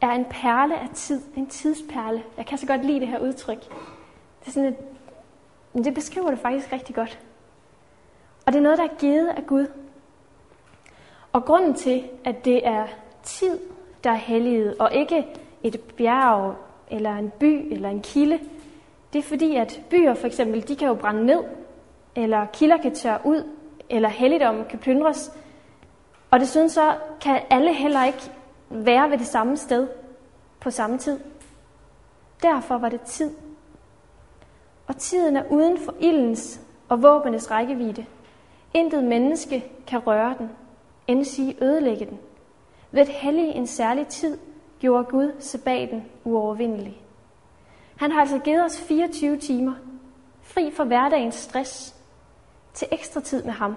er 0.00 0.10
en 0.10 0.24
perle 0.24 0.78
af 0.80 0.88
tid, 0.94 1.22
en 1.36 1.46
tidsperle. 1.46 2.24
Jeg 2.36 2.46
kan 2.46 2.58
så 2.58 2.66
godt 2.66 2.84
lide 2.84 3.00
det 3.00 3.08
her 3.08 3.18
udtryk. 3.18 3.72
Det, 4.48 4.56
er 4.56 4.60
sådan 4.60 4.76
et, 5.74 5.84
det 5.84 5.94
beskriver 5.94 6.30
det 6.30 6.38
faktisk 6.38 6.72
rigtig 6.72 6.94
godt. 6.94 7.18
Og 8.46 8.52
det 8.52 8.58
er 8.58 8.62
noget, 8.62 8.78
der 8.78 8.84
er 8.84 8.96
givet 8.98 9.28
af 9.28 9.46
Gud. 9.46 9.66
Og 11.32 11.44
grunden 11.44 11.74
til, 11.74 12.04
at 12.24 12.44
det 12.44 12.66
er 12.66 12.86
tid, 13.22 13.58
der 14.04 14.10
er 14.10 14.14
helliget, 14.14 14.78
og 14.78 14.94
ikke 14.94 15.26
et 15.62 15.80
bjerg, 15.96 16.54
eller 16.90 17.16
en 17.16 17.32
by, 17.40 17.72
eller 17.72 17.88
en 17.88 18.02
kilde, 18.02 18.40
det 19.12 19.18
er 19.18 19.22
fordi, 19.22 19.56
at 19.56 19.82
byer 19.90 20.14
for 20.14 20.26
eksempel, 20.26 20.68
de 20.68 20.76
kan 20.76 20.88
jo 20.88 20.94
brænde 20.94 21.26
ned, 21.26 21.44
eller 22.16 22.46
kilder 22.52 22.76
kan 22.76 22.94
tørre 22.94 23.20
ud, 23.24 23.44
eller 23.90 24.08
helligdommen 24.08 24.64
kan 24.64 24.78
plyndres. 24.78 25.32
Og 26.30 26.40
desuden 26.40 26.70
så 26.70 26.94
kan 27.20 27.40
alle 27.50 27.74
heller 27.74 28.04
ikke 28.04 28.32
være 28.70 29.10
ved 29.10 29.18
det 29.18 29.26
samme 29.26 29.56
sted 29.56 29.88
på 30.60 30.70
samme 30.70 30.98
tid. 30.98 31.20
Derfor 32.42 32.78
var 32.78 32.88
det 32.88 33.00
tid. 33.00 33.30
Og 34.88 34.96
tiden 34.96 35.36
er 35.36 35.44
uden 35.50 35.78
for 35.78 35.94
ildens 36.00 36.60
og 36.88 37.02
våbenes 37.02 37.50
rækkevidde. 37.50 38.06
Intet 38.74 39.04
menneske 39.04 39.64
kan 39.86 39.98
røre 39.98 40.34
den, 40.38 40.50
end 41.06 41.24
sige 41.24 41.64
ødelægge 41.64 42.06
den. 42.06 42.18
Ved 42.90 43.00
at 43.00 43.08
hellige 43.08 43.54
en 43.54 43.66
særlig 43.66 44.06
tid, 44.06 44.38
gjorde 44.78 45.04
Gud 45.04 45.32
sabbaten 45.38 46.04
uovervindelig. 46.24 47.02
Han 47.96 48.12
har 48.12 48.20
altså 48.20 48.38
givet 48.38 48.64
os 48.64 48.80
24 48.80 49.36
timer, 49.36 49.74
fri 50.42 50.70
fra 50.70 50.84
hverdagens 50.84 51.34
stress, 51.34 51.94
til 52.74 52.88
ekstra 52.92 53.20
tid 53.20 53.42
med 53.42 53.52
ham. 53.52 53.76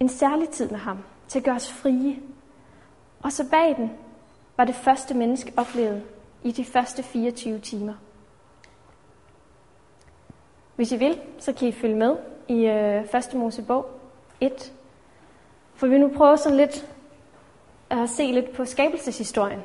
En 0.00 0.08
særlig 0.08 0.48
tid 0.48 0.70
med 0.70 0.78
ham, 0.78 0.98
til 1.28 1.38
at 1.38 1.44
gøre 1.44 1.54
os 1.54 1.72
frie. 1.72 2.16
Og 3.22 3.32
sabbaten 3.32 3.90
var 4.56 4.64
det 4.64 4.74
første 4.74 5.14
menneske 5.14 5.52
oplevet 5.56 6.02
i 6.42 6.52
de 6.52 6.64
første 6.64 7.02
24 7.02 7.58
timer. 7.58 7.94
Hvis 10.80 10.92
I 10.92 10.96
vil, 10.96 11.20
så 11.38 11.52
kan 11.52 11.68
I 11.68 11.72
følge 11.72 11.96
med 11.96 12.16
i 12.48 12.66
øh, 12.66 13.14
1. 13.14 13.34
Mosebog 13.34 14.00
1. 14.40 14.72
For 15.74 15.86
vi 15.86 15.98
nu 15.98 16.08
prøver 16.08 16.36
sådan 16.36 16.56
lidt 16.56 16.86
at 17.90 18.10
se 18.10 18.22
lidt 18.22 18.52
på 18.52 18.64
skabelseshistorien. 18.64 19.60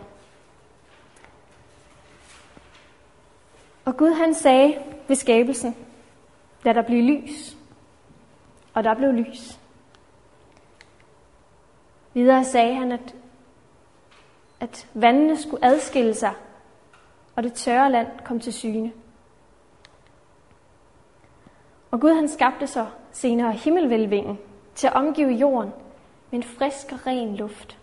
Og 3.86 3.98
Gud 3.98 4.10
han 4.10 4.34
sagde 4.34 4.78
ved 5.08 5.16
skabelsen, 5.16 5.76
lad 6.64 6.74
der 6.74 6.82
blive 6.82 7.02
lys. 7.02 7.58
Og 8.74 8.84
der 8.84 8.94
blev 8.94 9.12
lys. 9.12 9.60
Videre 12.14 12.44
sagde 12.44 12.76
han, 12.76 12.92
at, 12.92 13.16
at 14.60 14.88
vandene 14.94 15.38
skulle 15.38 15.66
adskille 15.66 16.14
sig, 16.14 16.34
og 17.36 17.44
det 17.44 17.54
tørre 17.54 17.92
land 17.92 18.08
kom 18.26 18.40
til 18.40 18.54
syne. 18.54 18.92
Og 21.96 22.02
Gud 22.02 22.14
han 22.14 22.28
skabte 22.28 22.68
så 22.68 22.86
senere 23.12 23.52
himmelvælvingen 23.52 24.40
til 24.76 24.88
at 24.88 24.94
omgive 24.94 25.30
jorden 25.30 25.74
med 26.32 26.40
en 26.40 26.44
frisk 26.44 26.92
og 26.92 27.08
ren 27.08 27.36
luft. 27.36 27.78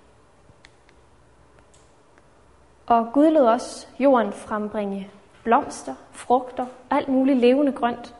Og 2.86 3.06
Gud 3.12 3.30
lod 3.30 3.46
også 3.46 3.86
jorden 3.98 4.32
frembringe 4.32 5.10
blomster, 5.44 5.94
frugter 6.10 6.66
og 6.90 6.96
alt 6.96 7.08
muligt 7.08 7.38
levende 7.38 7.72
grønt. 7.72 8.14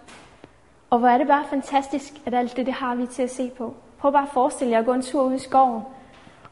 Og 0.91 0.99
hvor 0.99 1.09
er 1.09 1.19
det 1.19 1.27
bare 1.27 1.45
fantastisk, 1.51 2.13
at 2.27 2.35
alt 2.35 2.57
det, 2.57 2.67
det 2.67 2.75
har 2.75 2.95
vi 2.95 3.07
til 3.07 3.23
at 3.23 3.31
se 3.31 3.51
på. 3.51 3.75
Prøv 3.99 4.13
bare 4.13 4.27
at 4.27 4.33
forestille 4.33 4.73
jer 4.73 4.79
at 4.79 4.87
gå 4.87 4.93
en 4.93 5.03
tur 5.03 5.23
ud 5.23 5.35
i 5.35 5.39
skoven. 5.39 5.83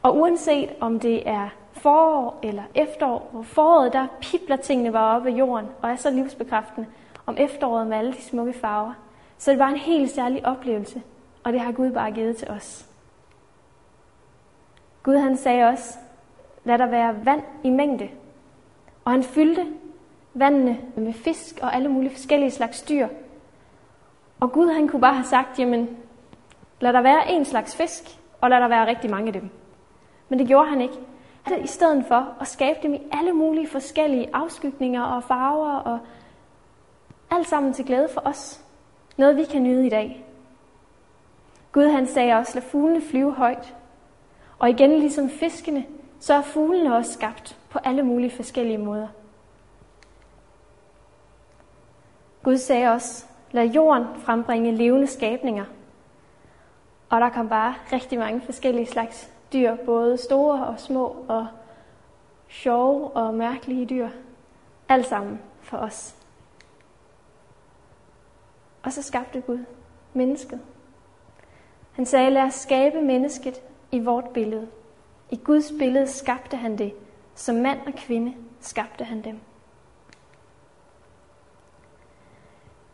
Og 0.01 0.17
uanset 0.17 0.69
om 0.79 0.99
det 0.99 1.29
er 1.29 1.49
forår 1.73 2.39
eller 2.43 2.63
efterår, 2.75 3.29
hvor 3.31 3.41
foråret 3.41 3.93
der 3.93 4.07
pipler 4.21 4.55
tingene 4.55 4.91
bare 4.91 5.17
op 5.17 5.25
af 5.25 5.31
jorden 5.31 5.67
og 5.81 5.89
er 5.89 5.95
så 5.95 6.09
livsbekræftende, 6.09 6.87
om 7.25 7.35
efteråret 7.39 7.87
med 7.87 7.97
alle 7.97 8.13
de 8.13 8.21
smukke 8.21 8.53
farver, 8.53 8.93
så 9.41 9.51
det 9.51 9.59
var 9.59 9.67
en 9.67 9.77
helt 9.77 10.11
særlig 10.11 10.45
oplevelse, 10.45 11.01
og 11.43 11.53
det 11.53 11.61
har 11.61 11.71
Gud 11.71 11.91
bare 11.91 12.11
givet 12.11 12.37
til 12.37 12.49
os. 12.49 12.85
Gud 15.03 15.15
han 15.15 15.37
sagde 15.37 15.63
også, 15.63 15.97
lad 16.63 16.77
der 16.77 16.85
være 16.85 17.25
vand 17.25 17.43
i 17.63 17.69
mængde. 17.69 18.09
Og 19.05 19.11
han 19.11 19.23
fyldte 19.23 19.65
vandene 20.33 20.77
med 20.95 21.13
fisk 21.13 21.59
og 21.61 21.75
alle 21.75 21.89
mulige 21.89 22.11
forskellige 22.11 22.51
slags 22.51 22.81
dyr. 22.81 23.07
Og 24.39 24.51
Gud 24.51 24.67
han 24.67 24.87
kunne 24.87 25.01
bare 25.01 25.13
have 25.13 25.25
sagt, 25.25 25.59
jamen 25.59 25.97
lad 26.79 26.93
der 26.93 27.01
være 27.01 27.31
en 27.31 27.45
slags 27.45 27.75
fisk, 27.75 28.03
og 28.41 28.49
lad 28.49 28.61
der 28.61 28.67
være 28.67 28.87
rigtig 28.87 29.09
mange 29.09 29.27
af 29.27 29.33
dem. 29.33 29.49
Men 30.29 30.39
det 30.39 30.47
gjorde 30.47 30.69
han 30.69 30.81
ikke. 30.81 30.99
Han 31.43 31.63
i 31.63 31.67
stedet 31.67 32.05
for 32.07 32.35
at 32.41 32.47
skabe 32.47 32.79
dem 32.83 32.93
i 32.93 33.01
alle 33.11 33.33
mulige 33.33 33.67
forskellige 33.67 34.29
afskygninger 34.33 35.03
og 35.03 35.23
farver 35.23 35.75
og 35.75 35.99
alt 37.31 37.47
sammen 37.47 37.73
til 37.73 37.85
glæde 37.85 38.09
for 38.13 38.21
os. 38.25 38.65
Noget 39.17 39.37
vi 39.37 39.45
kan 39.45 39.63
nyde 39.63 39.87
i 39.87 39.89
dag. 39.89 40.25
Gud 41.71 41.87
han 41.87 42.07
sagde 42.07 42.33
også, 42.33 42.51
lad 42.55 42.61
fuglene 42.61 43.01
flyve 43.01 43.33
højt. 43.33 43.75
Og 44.59 44.69
igen 44.69 44.99
ligesom 44.99 45.29
fiskene, 45.29 45.85
så 46.19 46.33
er 46.33 46.41
fuglene 46.41 46.95
også 46.95 47.13
skabt 47.13 47.57
på 47.69 47.79
alle 47.83 48.03
mulige 48.03 48.31
forskellige 48.31 48.77
måder. 48.77 49.07
Gud 52.43 52.57
sagde 52.57 52.87
også, 52.87 53.25
lad 53.51 53.65
jorden 53.65 54.05
frembringe 54.17 54.71
levende 54.71 55.07
skabninger. 55.07 55.65
Og 57.09 57.21
der 57.21 57.29
kom 57.29 57.49
bare 57.49 57.75
rigtig 57.91 58.19
mange 58.19 58.41
forskellige 58.41 58.85
slags 58.85 59.31
dyr, 59.53 59.75
både 59.75 60.17
store 60.17 60.65
og 60.65 60.79
små 60.79 61.15
og 61.27 61.47
sjove 62.49 63.09
og 63.09 63.33
mærkelige 63.33 63.85
dyr. 63.85 64.09
Alt 64.89 65.05
sammen 65.05 65.41
for 65.61 65.77
os. 65.77 66.20
Og 68.83 68.93
så 68.93 69.01
skabte 69.01 69.41
Gud 69.41 69.65
mennesket. 70.13 70.61
Han 71.91 72.05
sagde, 72.05 72.29
lad 72.29 72.41
os 72.41 72.53
skabe 72.53 73.01
mennesket 73.01 73.61
i 73.91 73.99
vort 73.99 74.29
billede. 74.33 74.67
I 75.29 75.35
Guds 75.43 75.71
billede 75.79 76.07
skabte 76.07 76.57
han 76.57 76.77
det. 76.77 76.93
Som 77.35 77.55
mand 77.55 77.79
og 77.87 77.93
kvinde 77.93 78.35
skabte 78.59 79.03
han 79.03 79.23
dem. 79.23 79.39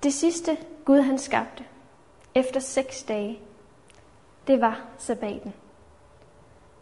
Det 0.04 0.14
sidste 0.14 0.58
Gud 0.86 1.00
han 1.00 1.18
skabte, 1.18 1.64
efter 2.36 2.60
seks 2.60 3.04
dage, 3.04 3.40
det 4.48 4.62
var 4.62 4.82
sabbaten. 4.98 5.54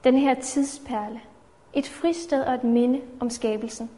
Den 0.03 0.17
her 0.17 0.33
tidsperle. 0.33 1.21
Et 1.73 1.87
fristed 1.87 2.43
og 2.43 2.53
et 2.53 2.63
minde 2.63 3.01
om 3.19 3.29
skabelsen. 3.29 3.91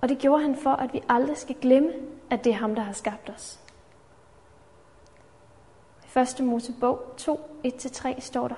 Og 0.00 0.08
det 0.08 0.18
gjorde 0.18 0.42
han 0.42 0.56
for, 0.56 0.70
at 0.70 0.92
vi 0.92 1.02
aldrig 1.08 1.36
skal 1.36 1.56
glemme, 1.60 1.92
at 2.34 2.44
det 2.44 2.52
er 2.52 2.56
ham, 2.56 2.74
der 2.74 2.82
har 2.82 2.92
skabt 2.92 3.30
os. 3.30 3.60
I 6.16 6.18
1. 6.18 6.46
Mosebog 6.46 7.14
2, 7.16 7.60
1-3 7.66 8.20
står 8.20 8.48
der, 8.48 8.54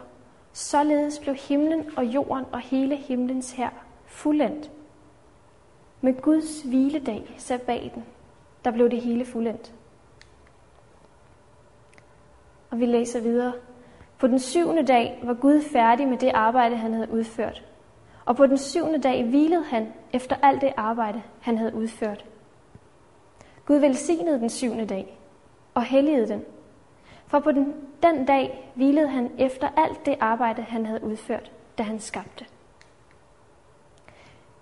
Således 0.52 1.18
blev 1.18 1.34
himlen 1.34 1.90
og 1.96 2.04
jorden 2.04 2.44
og 2.52 2.60
hele 2.60 2.96
himlens 2.96 3.52
her 3.52 3.70
fuldendt. 4.06 4.70
Med 6.00 6.22
Guds 6.22 6.62
hviledag, 6.62 7.34
sabbaten, 7.36 8.04
der 8.64 8.70
blev 8.70 8.90
det 8.90 9.00
hele 9.00 9.24
fuldendt. 9.24 9.74
Og 12.70 12.80
vi 12.80 12.86
læser 12.86 13.20
videre. 13.20 13.52
På 14.18 14.26
den 14.26 14.38
syvende 14.38 14.86
dag 14.86 15.20
var 15.22 15.34
Gud 15.34 15.62
færdig 15.62 16.08
med 16.08 16.18
det 16.18 16.30
arbejde, 16.34 16.76
han 16.76 16.94
havde 16.94 17.10
udført. 17.10 17.64
Og 18.24 18.36
på 18.36 18.46
den 18.46 18.58
syvende 18.58 18.98
dag 18.98 19.24
hvilede 19.24 19.64
han 19.64 19.92
efter 20.12 20.36
alt 20.42 20.60
det 20.60 20.72
arbejde, 20.76 21.22
han 21.40 21.58
havde 21.58 21.74
udført. 21.74 22.24
Gud 23.66 23.76
velsignede 23.76 24.40
den 24.40 24.50
syvende 24.50 24.86
dag 24.86 25.18
og 25.74 25.84
helligede 25.84 26.28
den. 26.28 26.44
For 27.26 27.38
på 27.38 27.52
den, 27.52 27.74
den 28.02 28.26
dag 28.26 28.72
hvilede 28.74 29.08
han 29.08 29.30
efter 29.38 29.68
alt 29.76 30.06
det 30.06 30.16
arbejde, 30.20 30.62
han 30.62 30.86
havde 30.86 31.04
udført, 31.04 31.52
da 31.78 31.82
han 31.82 32.00
skabte. 32.00 32.46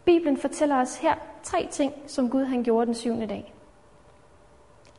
Bibelen 0.04 0.36
fortæller 0.36 0.76
os 0.76 0.98
her 0.98 1.14
tre 1.42 1.68
ting, 1.70 1.92
som 2.06 2.30
Gud 2.30 2.44
han 2.44 2.62
gjorde 2.62 2.86
den 2.86 2.94
syvende 2.94 3.26
dag. 3.26 3.54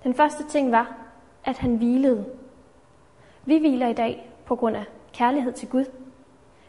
Den 0.04 0.14
første 0.14 0.48
ting 0.48 0.72
var, 0.72 0.96
at 1.44 1.58
han 1.58 1.76
hvilede. 1.76 2.26
Vi 3.46 3.58
hviler 3.58 3.88
i 3.88 3.94
dag 3.94 4.32
på 4.46 4.56
grund 4.56 4.76
af 4.76 4.86
kærlighed 5.14 5.54
til 5.54 5.70
Gud. 5.70 5.86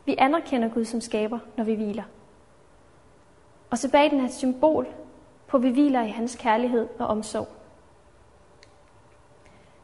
Vi 0.04 0.14
anerkender 0.18 0.68
Gud 0.68 0.84
som 0.84 1.00
skaber, 1.00 1.38
når 1.56 1.64
vi 1.64 1.74
hviler. 1.74 2.02
Og 3.70 3.78
sabbaten 3.78 4.20
er 4.20 4.24
et 4.24 4.34
symbol 4.34 4.86
på, 5.48 5.58
vi 5.58 5.70
hviler 5.70 6.02
i 6.02 6.10
hans 6.10 6.36
kærlighed 6.36 6.88
og 6.98 7.06
omsorg. 7.06 7.48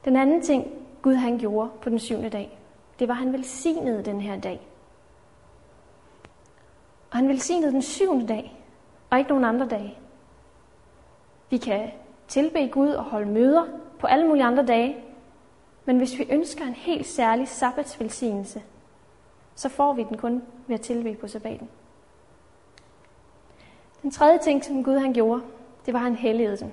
Den 0.05 0.17
anden 0.17 0.43
ting, 0.43 0.67
Gud 1.03 1.15
han 1.15 1.39
gjorde 1.39 1.71
på 1.83 1.91
den 1.91 1.99
syvende 1.99 2.31
dag, 2.31 2.59
det 2.99 3.09
var, 3.09 3.15
at 3.15 3.21
han 3.21 3.33
velsignede 3.33 4.05
den 4.05 4.21
her 4.21 4.41
dag. 4.41 4.69
Og 7.11 7.17
han 7.17 7.29
velsignede 7.29 7.73
den 7.73 7.83
syvende 7.83 8.29
dag, 8.29 8.65
og 9.11 9.19
ikke 9.19 9.31
nogen 9.31 9.45
andre 9.45 9.69
dage. 9.69 9.99
Vi 11.51 11.57
kan 11.57 11.91
tilbe 12.29 12.69
Gud 12.69 12.89
og 12.89 13.05
holde 13.05 13.31
møder 13.31 13.65
på 13.99 14.07
alle 14.07 14.29
mulige 14.29 14.45
andre 14.45 14.67
dage, 14.67 14.97
men 15.85 15.99
hvis 15.99 16.19
vi 16.19 16.27
ønsker 16.31 16.65
en 16.65 16.75
helt 16.75 17.07
særlig 17.07 17.49
sabbatsvelsignelse, 17.49 18.63
så 19.55 19.69
får 19.69 19.93
vi 19.93 20.03
den 20.03 20.19
kun 20.19 20.43
ved 20.67 20.75
at 20.75 20.81
tilbe 20.81 21.15
på 21.21 21.29
sabbaten. 21.29 21.69
Den 24.03 24.11
tredje 24.11 24.39
ting, 24.39 24.65
som 24.65 24.85
Gud 24.85 24.99
han 24.99 25.13
gjorde, 25.13 25.43
det 25.87 25.95
var, 25.95 26.01
at 26.01 26.05
han 26.05 26.15
helligede 26.15 26.57
den. 26.57 26.73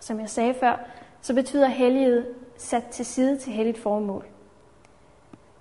Som 0.00 0.20
jeg 0.20 0.30
sagde 0.30 0.54
før, 0.54 0.76
så 1.20 1.34
betyder 1.34 1.66
helliget 1.66 2.34
sat 2.56 2.84
til 2.84 3.06
side 3.06 3.38
til 3.38 3.52
helligt 3.52 3.78
formål. 3.78 4.24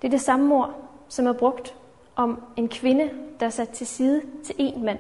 Det 0.01 0.07
er 0.07 0.11
det 0.11 0.21
samme 0.21 0.55
ord, 0.55 0.75
som 1.07 1.27
er 1.27 1.33
brugt 1.33 1.75
om 2.15 2.43
en 2.55 2.69
kvinde, 2.69 3.09
der 3.39 3.45
er 3.45 3.49
sat 3.49 3.69
til 3.69 3.87
side 3.87 4.21
til 4.45 4.55
en 4.57 4.85
mand. 4.85 4.99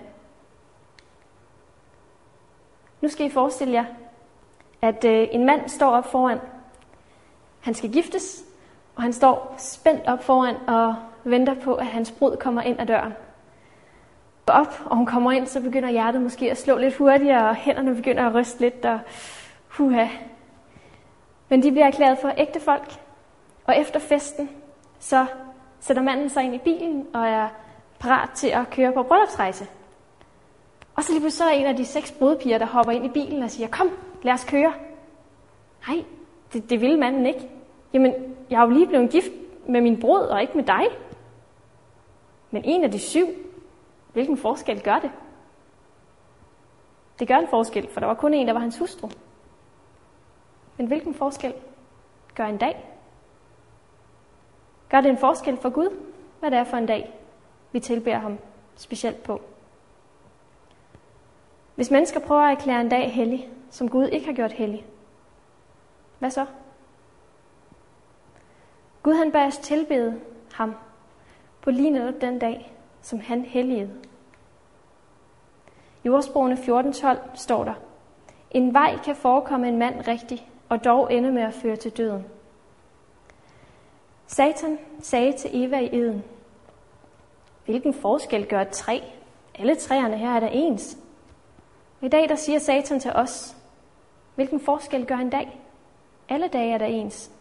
Nu 3.01 3.07
skal 3.07 3.25
I 3.25 3.29
forestille 3.29 3.73
jer, 3.73 3.85
at 4.81 5.05
øh, 5.05 5.27
en 5.31 5.45
mand 5.45 5.69
står 5.69 5.89
op 5.89 6.05
foran. 6.05 6.39
Han 7.59 7.73
skal 7.73 7.91
giftes, 7.91 8.43
og 8.95 9.03
han 9.03 9.13
står 9.13 9.55
spændt 9.57 10.07
op 10.07 10.23
foran 10.23 10.55
og 10.67 10.95
venter 11.23 11.53
på, 11.53 11.75
at 11.75 11.85
hans 11.85 12.11
brud 12.11 12.37
kommer 12.37 12.61
ind 12.61 12.79
ad 12.79 12.85
døren. 12.85 13.13
Op, 14.51 14.81
og 14.85 14.97
hun 14.97 15.05
kommer 15.05 15.31
ind, 15.31 15.47
så 15.47 15.61
begynder 15.61 15.89
hjertet 15.89 16.21
måske 16.21 16.51
at 16.51 16.57
slå 16.57 16.77
lidt 16.77 16.95
hurtigere, 16.95 17.49
og 17.49 17.55
hænderne 17.55 17.95
begynder 17.95 18.27
at 18.27 18.35
ryste 18.35 18.59
lidt, 18.61 18.85
og 18.85 18.99
huha. 19.67 20.07
Men 21.49 21.63
de 21.63 21.71
bliver 21.71 21.85
erklæret 21.85 22.17
for 22.17 22.31
ægte 22.37 22.59
folk, 22.59 22.99
og 23.65 23.77
efter 23.77 23.99
festen, 23.99 24.49
så 24.99 25.25
sætter 25.79 26.03
manden 26.03 26.29
sig 26.29 26.43
ind 26.43 26.55
i 26.55 26.57
bilen 26.57 27.07
og 27.13 27.27
er 27.27 27.47
parat 27.99 28.29
til 28.29 28.47
at 28.47 28.69
køre 28.69 28.93
på 28.93 29.03
bryllupsrejse. 29.03 29.67
Og 30.95 31.03
så 31.03 31.11
lige 31.11 31.21
pludselig 31.21 31.37
så 31.37 31.43
er 31.43 31.49
en 31.49 31.65
af 31.65 31.75
de 31.75 31.85
seks 31.85 32.11
brudpiger, 32.11 32.57
der 32.57 32.65
hopper 32.65 32.91
ind 32.91 33.05
i 33.05 33.09
bilen 33.09 33.43
og 33.43 33.51
siger, 33.51 33.67
kom, 33.67 33.89
lad 34.23 34.33
os 34.33 34.45
køre. 34.45 34.73
Nej, 35.87 36.03
det, 36.53 36.69
det 36.69 36.81
vil 36.81 36.99
manden 36.99 37.25
ikke. 37.25 37.49
Jamen, 37.93 38.13
jeg 38.49 38.59
har 38.59 38.65
jo 38.65 38.71
lige 38.71 38.87
blevet 38.87 39.09
gift 39.09 39.31
med 39.67 39.81
min 39.81 39.99
brud 39.99 40.19
og 40.19 40.41
ikke 40.41 40.53
med 40.55 40.63
dig. 40.63 40.83
Men 42.51 42.63
en 42.65 42.83
af 42.83 42.91
de 42.91 42.99
syv, 42.99 43.27
hvilken 44.13 44.37
forskel 44.37 44.81
gør 44.83 44.99
det? 44.99 45.11
Det 47.19 47.27
gør 47.27 47.35
en 47.35 47.47
forskel, 47.47 47.89
for 47.89 47.99
der 47.99 48.07
var 48.07 48.13
kun 48.13 48.33
en, 48.33 48.47
der 48.47 48.53
var 48.53 48.59
hans 48.59 48.77
hustru. 48.77 49.09
Men 50.77 50.87
hvilken 50.87 51.13
forskel 51.13 51.53
gør 52.35 52.45
en 52.45 52.57
dag? 52.57 52.85
Gør 54.89 55.01
det 55.01 55.09
en 55.09 55.17
forskel 55.17 55.57
for 55.57 55.69
Gud, 55.69 55.97
hvad 56.39 56.51
det 56.51 56.59
er 56.59 56.63
for 56.63 56.77
en 56.77 56.85
dag, 56.85 57.13
vi 57.71 57.79
tilbeder 57.79 58.17
ham 58.17 58.37
specielt 58.75 59.23
på? 59.23 59.41
Hvis 61.75 61.91
mennesker 61.91 62.19
prøver 62.19 62.41
at 62.41 62.57
erklære 62.57 62.81
en 62.81 62.89
dag 62.89 63.13
hellig, 63.13 63.49
som 63.69 63.89
Gud 63.89 64.07
ikke 64.07 64.25
har 64.25 64.33
gjort 64.33 64.51
hellig, 64.51 64.85
hvad 66.19 66.31
så? 66.31 66.45
Gud 69.03 69.13
han 69.13 69.31
bærer 69.31 69.47
os 69.47 69.57
tilbede 69.57 70.21
ham 70.53 70.75
på 71.61 71.71
lige 71.71 71.89
netop 71.89 72.21
den 72.21 72.39
dag, 72.39 72.78
som 73.01 73.19
han 73.19 73.41
helligede. 73.41 73.91
I 76.03 76.09
ordsprogene 76.09 76.55
14.12 76.55 77.17
står 77.35 77.63
der, 77.63 77.73
En 78.51 78.73
vej 78.73 78.97
kan 79.03 79.15
forekomme 79.15 79.67
en 79.67 79.77
mand 79.77 80.07
rigtig, 80.07 80.49
og 80.69 80.83
dog 80.83 81.13
ende 81.13 81.31
med 81.31 81.41
at 81.41 81.53
føre 81.53 81.75
til 81.75 81.91
døden. 81.91 82.25
Satan 84.27 84.77
sagde 85.01 85.33
til 85.37 85.63
Eva 85.63 85.79
i 85.79 85.95
eden, 85.95 86.23
Hvilken 87.65 87.93
forskel 87.93 88.47
gør 88.47 88.61
et 88.61 88.69
træ? 88.69 88.99
Alle 89.55 89.75
træerne 89.75 90.17
her 90.17 90.35
er 90.35 90.39
der 90.39 90.47
ens. 90.47 90.97
I 92.01 92.07
dag 92.07 92.29
der 92.29 92.35
siger 92.35 92.59
Satan 92.59 92.99
til 92.99 93.11
os, 93.11 93.57
hvilken 94.35 94.59
forskel 94.59 95.05
gør 95.05 95.15
en 95.15 95.29
dag? 95.29 95.59
Alle 96.29 96.47
dage 96.47 96.73
er 96.73 96.77
der 96.77 96.85
ens. 96.85 97.31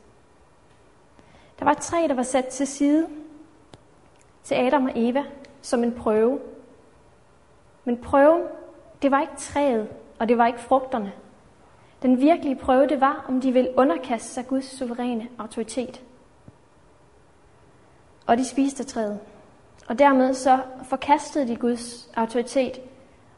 Der 1.58 1.64
var 1.64 1.72
et 1.72 1.78
træ, 1.78 2.06
der 2.08 2.14
var 2.14 2.22
sat 2.22 2.46
til 2.46 2.66
side 2.66 3.08
til 4.42 4.54
Adam 4.54 4.84
og 4.84 4.92
Eva 4.94 5.24
som 5.68 5.84
en 5.84 5.92
prøve. 5.92 6.40
Men 7.84 7.96
prøven, 7.96 8.42
det 9.02 9.10
var 9.10 9.20
ikke 9.20 9.36
træet, 9.36 9.88
og 10.18 10.28
det 10.28 10.38
var 10.38 10.46
ikke 10.46 10.60
frugterne. 10.60 11.12
Den 12.02 12.20
virkelige 12.20 12.56
prøve, 12.56 12.86
det 12.86 13.00
var, 13.00 13.24
om 13.28 13.40
de 13.40 13.52
ville 13.52 13.70
underkaste 13.76 14.28
sig 14.28 14.46
Guds 14.46 14.78
suveræne 14.78 15.28
autoritet. 15.38 16.02
Og 18.26 18.38
de 18.38 18.44
spiste 18.44 18.84
træet. 18.84 19.18
Og 19.88 19.98
dermed 19.98 20.34
så 20.34 20.58
forkastede 20.82 21.48
de 21.48 21.56
Guds 21.56 22.10
autoritet 22.16 22.80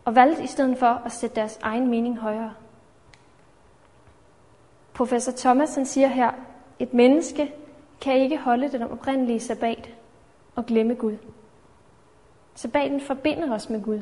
og 0.05 0.15
valgte 0.15 0.43
i 0.43 0.47
stedet 0.47 0.79
for 0.79 1.03
at 1.05 1.13
sætte 1.13 1.37
deres 1.37 1.59
egen 1.63 1.91
mening 1.91 2.19
højere. 2.19 2.55
Professor 4.95 5.33
Thomas 5.37 5.75
han 5.75 5.87
siger 5.87 6.09
her, 6.09 6.31
et 6.79 6.95
menneske 6.95 7.55
kan 8.01 8.17
ikke 8.17 8.39
holde 8.39 8.73
den 8.73 8.83
oprindelige 8.83 9.41
sabbat 9.41 9.89
og 10.57 10.67
glemme 10.67 10.95
Gud. 10.95 11.17
Sabbaten 12.61 13.01
forbinder 13.01 13.55
os 13.55 13.71
med 13.71 13.83
Gud. 13.83 14.01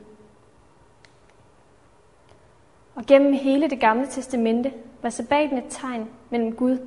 Og 2.94 3.06
gennem 3.06 3.32
hele 3.32 3.70
det 3.70 3.80
gamle 3.80 4.06
testamente 4.06 4.72
var 5.02 5.10
sabbaten 5.10 5.58
et 5.58 5.64
tegn 5.68 6.10
mellem 6.30 6.56
Gud 6.56 6.78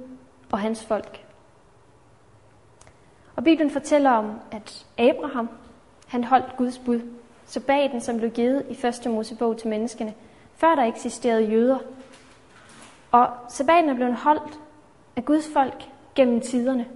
og 0.52 0.60
hans 0.60 0.86
folk. 0.86 1.26
Og 3.36 3.44
Bibelen 3.44 3.72
fortæller 3.72 4.12
om, 4.12 4.40
at 4.52 4.86
Abraham, 4.98 5.50
han 6.08 6.24
holdt 6.24 6.58
Guds 6.58 6.78
bud. 6.78 7.02
Sabbaten, 7.46 8.02
som 8.02 8.18
blev 8.18 8.32
givet 8.32 8.66
i 8.70 8.76
første 8.76 9.10
Mosebog 9.10 9.58
til 9.58 9.70
menneskene, 9.70 10.14
før 10.56 10.76
der 10.76 10.84
eksisterede 10.84 11.44
jøder. 11.44 11.80
Og 13.12 13.30
sabbaten 13.50 13.90
er 13.90 13.96
blevet 13.96 14.16
holdt 14.16 14.60
af 15.16 15.26
Guds 15.26 15.50
folk 15.54 15.84
gennem 16.16 16.42
tiderne. 16.42 16.88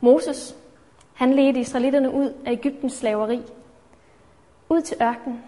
Moses, 0.00 0.59
han 1.14 1.32
ledte 1.32 1.60
israelitterne 1.60 2.10
ud 2.10 2.34
af 2.46 2.52
Ægyptens 2.52 2.92
slaveri, 2.92 3.42
ud 4.68 4.80
til 4.80 4.96
ørkenen. 5.02 5.44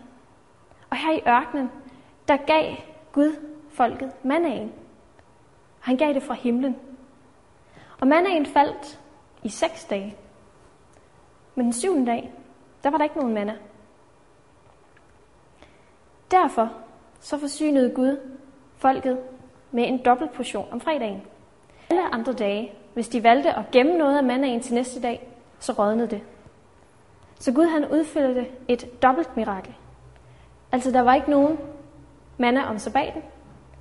Og 0.90 0.96
her 0.96 1.12
i 1.12 1.22
ørkenen, 1.28 1.70
der 2.28 2.36
gav 2.36 2.74
Gud 3.12 3.36
folket 3.70 4.12
mannaen. 4.24 4.72
Han 5.80 5.96
gav 5.96 6.14
det 6.14 6.22
fra 6.22 6.34
himlen. 6.34 6.76
Og 8.00 8.06
mannaen 8.06 8.46
faldt 8.46 9.00
i 9.42 9.48
seks 9.48 9.84
dage. 9.84 10.16
Men 11.54 11.64
den 11.64 11.72
syvende 11.72 12.06
dag, 12.06 12.32
der 12.82 12.90
var 12.90 12.98
der 12.98 13.04
ikke 13.04 13.18
nogen 13.18 13.34
manna. 13.34 13.56
Derfor 16.30 16.72
så 17.20 17.38
forsynede 17.38 17.94
Gud 17.94 18.16
folket 18.76 19.18
med 19.70 19.88
en 19.88 20.04
dobbelt 20.04 20.32
portion 20.32 20.68
om 20.72 20.80
fredagen. 20.80 21.22
Alle 21.90 22.14
andre 22.14 22.32
dage, 22.32 22.72
hvis 22.94 23.08
de 23.08 23.22
valgte 23.22 23.54
at 23.54 23.70
gemme 23.72 23.98
noget 23.98 24.16
af 24.16 24.24
mannaen 24.24 24.60
til 24.60 24.74
næste 24.74 25.02
dag, 25.02 25.31
så 25.62 25.72
rådnede 25.72 26.10
det. 26.10 26.20
Så 27.38 27.52
Gud 27.52 27.64
han 27.64 27.90
udfyldte 27.90 28.46
et 28.68 29.02
dobbelt 29.02 29.36
mirakel. 29.36 29.74
Altså 30.72 30.90
der 30.90 31.00
var 31.00 31.14
ikke 31.14 31.30
nogen 31.30 31.58
manna 32.38 32.70
om 32.70 32.78
sabbaten, 32.78 33.22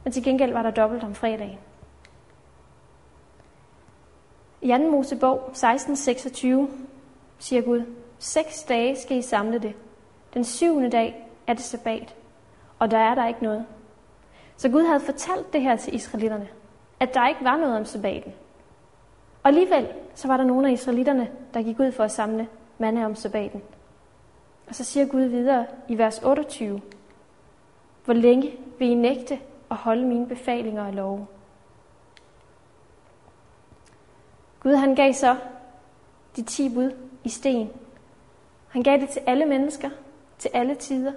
men 0.04 0.14
til 0.14 0.24
gengæld 0.24 0.54
var 0.54 0.64
der 0.64 0.72
dobbelt 0.72 1.04
om 1.04 1.16
fredagen. 1.16 1.58
I 4.62 4.68
2. 4.68 4.78
Mosebog 4.78 5.52
16:26 5.54 6.70
siger 7.40 7.62
Gud, 7.62 7.86
seks 8.20 8.64
dage 8.64 8.96
skal 8.96 9.18
I 9.18 9.22
samle 9.22 9.60
det. 9.60 9.74
Den 10.34 10.44
syvende 10.44 10.90
dag 10.90 11.28
er 11.48 11.54
det 11.54 11.64
sabbat, 11.64 12.16
og 12.80 12.92
der 12.92 12.98
er 12.98 13.16
der 13.16 13.28
ikke 13.28 13.44
noget. 13.44 13.66
Så 14.58 14.70
Gud 14.70 14.84
havde 14.84 15.00
fortalt 15.00 15.54
det 15.54 15.62
her 15.62 15.76
til 15.76 15.96
israelitterne, 15.96 16.48
at 17.00 17.14
der 17.14 17.28
ikke 17.28 17.44
var 17.44 17.58
noget 17.58 17.78
om 17.78 17.86
sabbaten. 17.86 18.34
Og 19.44 19.48
alligevel 19.48 19.88
så 20.16 20.28
var 20.28 20.38
der 20.38 20.44
nogle 20.44 20.68
af 20.68 20.72
israelitterne, 20.72 21.32
der 21.54 21.62
gik 21.62 21.80
ud 21.80 21.92
for 21.92 22.04
at 22.04 22.12
samle 22.12 22.48
manna 22.78 23.06
om 23.06 23.16
sabbaten. 23.16 23.62
Og 24.68 24.76
så 24.76 24.84
siger 24.84 25.06
Gud 25.06 25.22
videre 25.22 25.66
i 25.88 25.98
vers 25.98 26.20
28, 26.20 26.82
Hvor 28.06 28.14
længe 28.14 28.58
vil 28.80 28.90
I 28.90 28.94
nægte 28.94 29.40
at 29.72 29.78
holde 29.78 30.06
mine 30.06 30.28
befalinger 30.28 30.86
og 30.86 30.94
love. 30.94 31.28
Gud 34.60 34.76
han 34.76 34.96
gav 34.96 35.14
så 35.14 35.36
de 36.36 36.42
ti 36.42 36.74
bud 36.74 36.92
i 37.24 37.30
sten. 37.30 37.70
Han 38.68 38.84
gav 38.84 39.00
det 39.00 39.10
til 39.10 39.22
alle 39.26 39.46
mennesker, 39.46 39.90
til 40.38 40.52
alle 40.54 40.76
tider, 40.76 41.14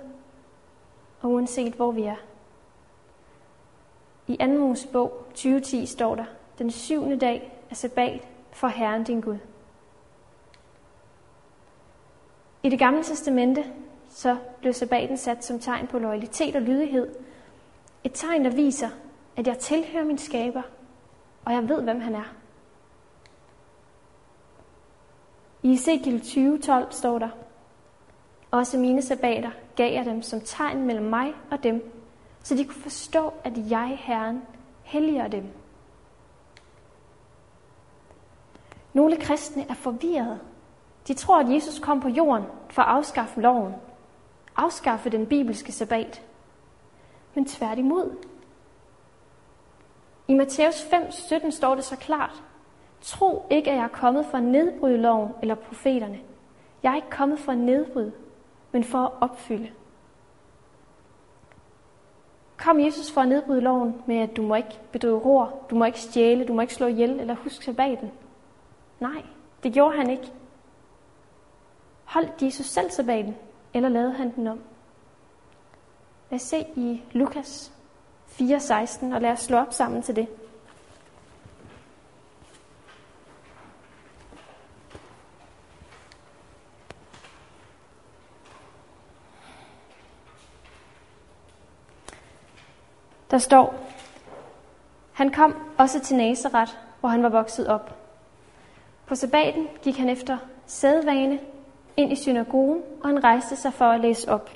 og 1.20 1.30
uanset 1.30 1.72
hvor 1.72 1.90
vi 1.92 2.02
er. 2.02 2.16
I 4.26 4.36
2. 4.36 4.46
Mosebog 4.46 5.26
2010 5.28 5.86
står 5.86 6.14
der, 6.14 6.24
den 6.58 6.70
syvende 6.70 7.16
dag 7.16 7.52
af 7.74 7.78
sabbat 7.78 8.28
for 8.52 8.68
Herren 8.68 9.04
din 9.04 9.20
Gud. 9.20 9.38
I 12.62 12.68
det 12.68 12.78
gamle 12.78 13.02
testamente 13.02 13.64
så 14.08 14.36
blev 14.60 14.72
sabbaten 14.72 15.16
sat 15.16 15.44
som 15.44 15.60
tegn 15.60 15.86
på 15.86 15.98
loyalitet 15.98 16.56
og 16.56 16.62
lydighed. 16.62 17.14
Et 18.04 18.12
tegn, 18.14 18.44
der 18.44 18.50
viser, 18.50 18.88
at 19.36 19.46
jeg 19.46 19.58
tilhører 19.58 20.04
min 20.04 20.18
skaber, 20.18 20.62
og 21.44 21.52
jeg 21.52 21.68
ved, 21.68 21.82
hvem 21.82 22.00
han 22.00 22.14
er. 22.14 22.34
I 25.62 25.72
Ezekiel 25.72 26.20
20:12 26.20 26.90
står 26.90 27.18
der, 27.18 27.28
Også 28.50 28.78
mine 28.78 29.02
sabbater 29.02 29.50
gav 29.76 29.92
jeg 29.92 30.04
dem 30.04 30.22
som 30.22 30.40
tegn 30.40 30.86
mellem 30.86 31.06
mig 31.06 31.34
og 31.50 31.62
dem, 31.62 31.92
så 32.42 32.54
de 32.54 32.64
kunne 32.64 32.82
forstå, 32.82 33.32
at 33.44 33.70
jeg, 33.70 33.98
Herren, 34.00 34.42
helliger 34.82 35.28
dem. 35.28 35.63
Nogle 38.94 39.16
kristne 39.16 39.66
er 39.68 39.74
forvirrede. 39.74 40.38
De 41.08 41.14
tror, 41.14 41.38
at 41.38 41.54
Jesus 41.54 41.78
kom 41.78 42.00
på 42.00 42.08
jorden 42.08 42.44
for 42.70 42.82
at 42.82 42.88
afskaffe 42.88 43.40
loven, 43.40 43.74
afskaffe 44.56 45.10
den 45.10 45.26
bibelske 45.26 45.72
sabbat. 45.72 46.22
Men 47.34 47.46
tværtimod. 47.46 48.16
I 50.28 50.34
Matthæus 50.34 50.82
5:17 50.82 51.50
står 51.50 51.74
det 51.74 51.84
så 51.84 51.96
klart, 51.96 52.42
Tro 53.00 53.46
ikke, 53.50 53.70
at 53.70 53.76
jeg 53.76 53.84
er 53.84 53.88
kommet 53.88 54.26
for 54.26 54.38
at 54.38 54.44
nedbryde 54.44 54.98
loven 54.98 55.28
eller 55.42 55.54
profeterne. 55.54 56.18
Jeg 56.82 56.92
er 56.92 56.96
ikke 56.96 57.10
kommet 57.10 57.38
for 57.38 57.52
at 57.52 57.58
nedbryde, 57.58 58.12
men 58.72 58.84
for 58.84 58.98
at 58.98 59.12
opfylde. 59.20 59.70
Kom 62.56 62.80
Jesus 62.80 63.12
for 63.12 63.20
at 63.20 63.28
nedbryde 63.28 63.60
loven 63.60 64.02
med, 64.06 64.16
at 64.16 64.36
du 64.36 64.42
må 64.42 64.54
ikke 64.54 64.78
bedrive 64.92 65.18
ror, 65.18 65.66
du 65.70 65.74
må 65.74 65.84
ikke 65.84 66.00
stjæle, 66.00 66.46
du 66.46 66.52
må 66.52 66.60
ikke 66.60 66.74
slå 66.74 66.86
ihjel 66.86 67.20
eller 67.20 67.34
huske 67.34 67.64
sabbaten? 67.64 68.10
Nej, 69.00 69.24
det 69.62 69.72
gjorde 69.72 69.96
han 69.96 70.10
ikke. 70.10 70.32
Holdt 72.04 72.42
Jesus 72.42 72.66
selv 72.66 72.90
sabbaten, 72.90 73.36
eller 73.74 73.88
lavede 73.88 74.12
han 74.12 74.34
den 74.34 74.46
om? 74.46 74.60
Lad 76.30 76.36
os 76.36 76.42
se 76.42 76.66
i 76.76 77.02
Lukas 77.12 77.72
4:16, 78.28 79.14
og 79.14 79.20
lad 79.20 79.30
os 79.30 79.40
slå 79.40 79.56
op 79.56 79.72
sammen 79.72 80.02
til 80.02 80.16
det. 80.16 80.28
Der 93.30 93.38
står, 93.38 93.86
han 95.12 95.32
kom 95.32 95.54
også 95.78 96.00
til 96.00 96.16
Nazareth, 96.16 96.72
hvor 97.00 97.08
han 97.08 97.22
var 97.22 97.28
vokset 97.28 97.66
op. 97.68 98.03
På 99.14 99.18
sabbaten 99.18 99.68
gik 99.82 99.96
han 99.96 100.08
efter 100.08 100.38
sædvane 100.66 101.38
ind 101.96 102.12
i 102.12 102.16
synagogen, 102.16 102.82
og 103.02 103.08
han 103.08 103.24
rejste 103.24 103.56
sig 103.56 103.72
for 103.72 103.84
at 103.84 104.00
læse 104.00 104.30
op. 104.30 104.50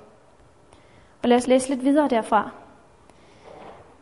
Og 1.23 1.29
lad 1.29 1.37
os 1.37 1.47
læse 1.47 1.69
lidt 1.69 1.85
videre 1.85 2.09
derfra. 2.09 2.51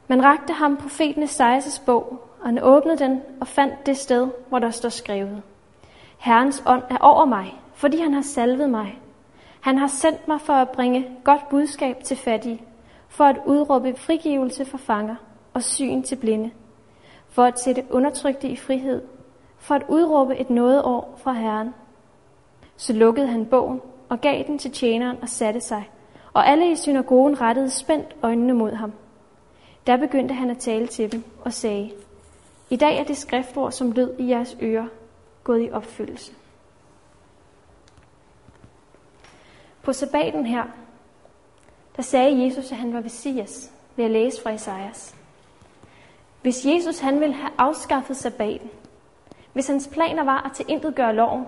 Man 0.08 0.24
rakte 0.24 0.52
ham 0.52 0.76
profeten 0.76 1.22
Esajas 1.22 1.82
bog, 1.86 2.28
og 2.40 2.46
han 2.46 2.58
åbnede 2.62 2.98
den 2.98 3.22
og 3.40 3.46
fandt 3.46 3.86
det 3.86 3.96
sted, 3.96 4.28
hvor 4.48 4.58
der 4.58 4.70
står 4.70 4.88
skrevet. 4.88 5.42
Herrens 6.18 6.62
ånd 6.66 6.82
er 6.90 6.98
over 7.00 7.24
mig, 7.24 7.60
fordi 7.74 8.00
han 8.00 8.14
har 8.14 8.22
salvet 8.22 8.70
mig. 8.70 8.98
Han 9.60 9.78
har 9.78 9.88
sendt 9.88 10.28
mig 10.28 10.40
for 10.40 10.52
at 10.52 10.70
bringe 10.70 11.08
godt 11.24 11.48
budskab 11.48 12.04
til 12.04 12.16
fattige, 12.16 12.62
for 13.08 13.24
at 13.24 13.40
udråbe 13.46 13.94
frigivelse 13.96 14.64
for 14.64 14.78
fanger 14.78 15.16
og 15.54 15.62
syn 15.62 16.02
til 16.02 16.16
blinde, 16.16 16.50
for 17.28 17.42
at 17.44 17.60
sætte 17.60 17.84
undertrykte 17.90 18.48
i 18.48 18.56
frihed, 18.56 19.02
for 19.58 19.74
at 19.74 19.84
udråbe 19.88 20.36
et 20.36 20.50
nådeår 20.50 21.14
fra 21.22 21.32
Herren. 21.32 21.74
Så 22.76 22.92
lukkede 22.92 23.26
han 23.26 23.46
bogen 23.46 23.80
og 24.08 24.20
gav 24.20 24.44
den 24.46 24.58
til 24.58 24.72
tjeneren 24.72 25.16
og 25.22 25.28
satte 25.28 25.60
sig, 25.60 25.90
og 26.32 26.48
alle 26.48 26.70
i 26.70 26.76
synagogen 26.76 27.40
rettede 27.40 27.70
spændt 27.70 28.16
øjnene 28.22 28.54
mod 28.54 28.72
ham. 28.72 28.92
Der 29.86 29.96
begyndte 29.96 30.34
han 30.34 30.50
at 30.50 30.58
tale 30.58 30.86
til 30.86 31.12
dem 31.12 31.24
og 31.44 31.52
sagde, 31.52 31.92
I 32.70 32.76
dag 32.76 32.98
er 32.98 33.04
det 33.04 33.16
skriftord, 33.16 33.72
som 33.72 33.92
lød 33.92 34.18
i 34.18 34.28
jeres 34.28 34.56
ører, 34.62 34.86
gået 35.44 35.66
i 35.66 35.70
opfyldelse. 35.72 36.32
På 39.82 39.92
sabbaten 39.92 40.46
her, 40.46 40.64
der 41.96 42.02
sagde 42.02 42.44
Jesus, 42.44 42.72
at 42.72 42.78
han 42.78 42.94
var 42.94 43.00
Messias 43.00 43.72
ved 43.96 44.04
at 44.04 44.10
læse 44.10 44.42
fra 44.42 44.50
Esajas. 44.50 45.14
Hvis 46.42 46.66
Jesus 46.66 46.98
han 46.98 47.20
ville 47.20 47.34
have 47.34 47.52
afskaffet 47.58 48.16
sabbaten, 48.16 48.70
hvis 49.56 49.66
hans 49.66 49.88
planer 49.92 50.24
var 50.24 50.42
at 50.42 50.52
tilintetgøre 50.52 51.14
loven, 51.14 51.46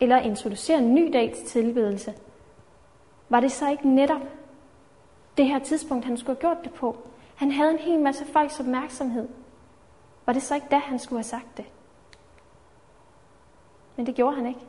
eller 0.00 0.18
introducere 0.18 0.78
en 0.78 0.94
ny 0.94 1.12
dag 1.12 1.32
til 1.36 1.46
tilbedelse, 1.46 2.14
var 3.28 3.40
det 3.40 3.52
så 3.52 3.70
ikke 3.70 3.88
netop 3.88 4.20
det 5.36 5.46
her 5.46 5.58
tidspunkt, 5.58 6.04
han 6.04 6.16
skulle 6.16 6.36
have 6.40 6.54
gjort 6.54 6.64
det 6.64 6.72
på? 6.72 6.96
Han 7.34 7.50
havde 7.50 7.70
en 7.70 7.78
hel 7.78 8.00
masse 8.00 8.24
folks 8.24 8.60
opmærksomhed. 8.60 9.28
Var 10.26 10.32
det 10.32 10.42
så 10.42 10.54
ikke 10.54 10.66
da, 10.70 10.76
han 10.76 10.98
skulle 10.98 11.18
have 11.18 11.24
sagt 11.24 11.56
det? 11.56 11.64
Men 13.96 14.06
det 14.06 14.14
gjorde 14.14 14.36
han 14.36 14.46
ikke. 14.46 14.66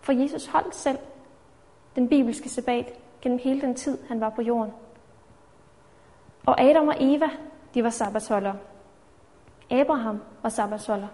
For 0.00 0.12
Jesus 0.12 0.46
holdt 0.46 0.74
selv 0.74 0.98
den 1.96 2.08
bibelske 2.08 2.48
sabbat 2.48 2.92
gennem 3.20 3.38
hele 3.38 3.60
den 3.60 3.74
tid, 3.74 3.98
han 4.08 4.20
var 4.20 4.30
på 4.30 4.42
jorden. 4.42 4.72
Og 6.46 6.60
Adam 6.60 6.88
og 6.88 6.96
Eva, 7.00 7.28
de 7.74 7.84
var 7.84 7.90
sabbatholdere. 7.90 8.58
Abraham 9.70 10.20
var 10.42 10.48
sabbatholder. 10.48 11.08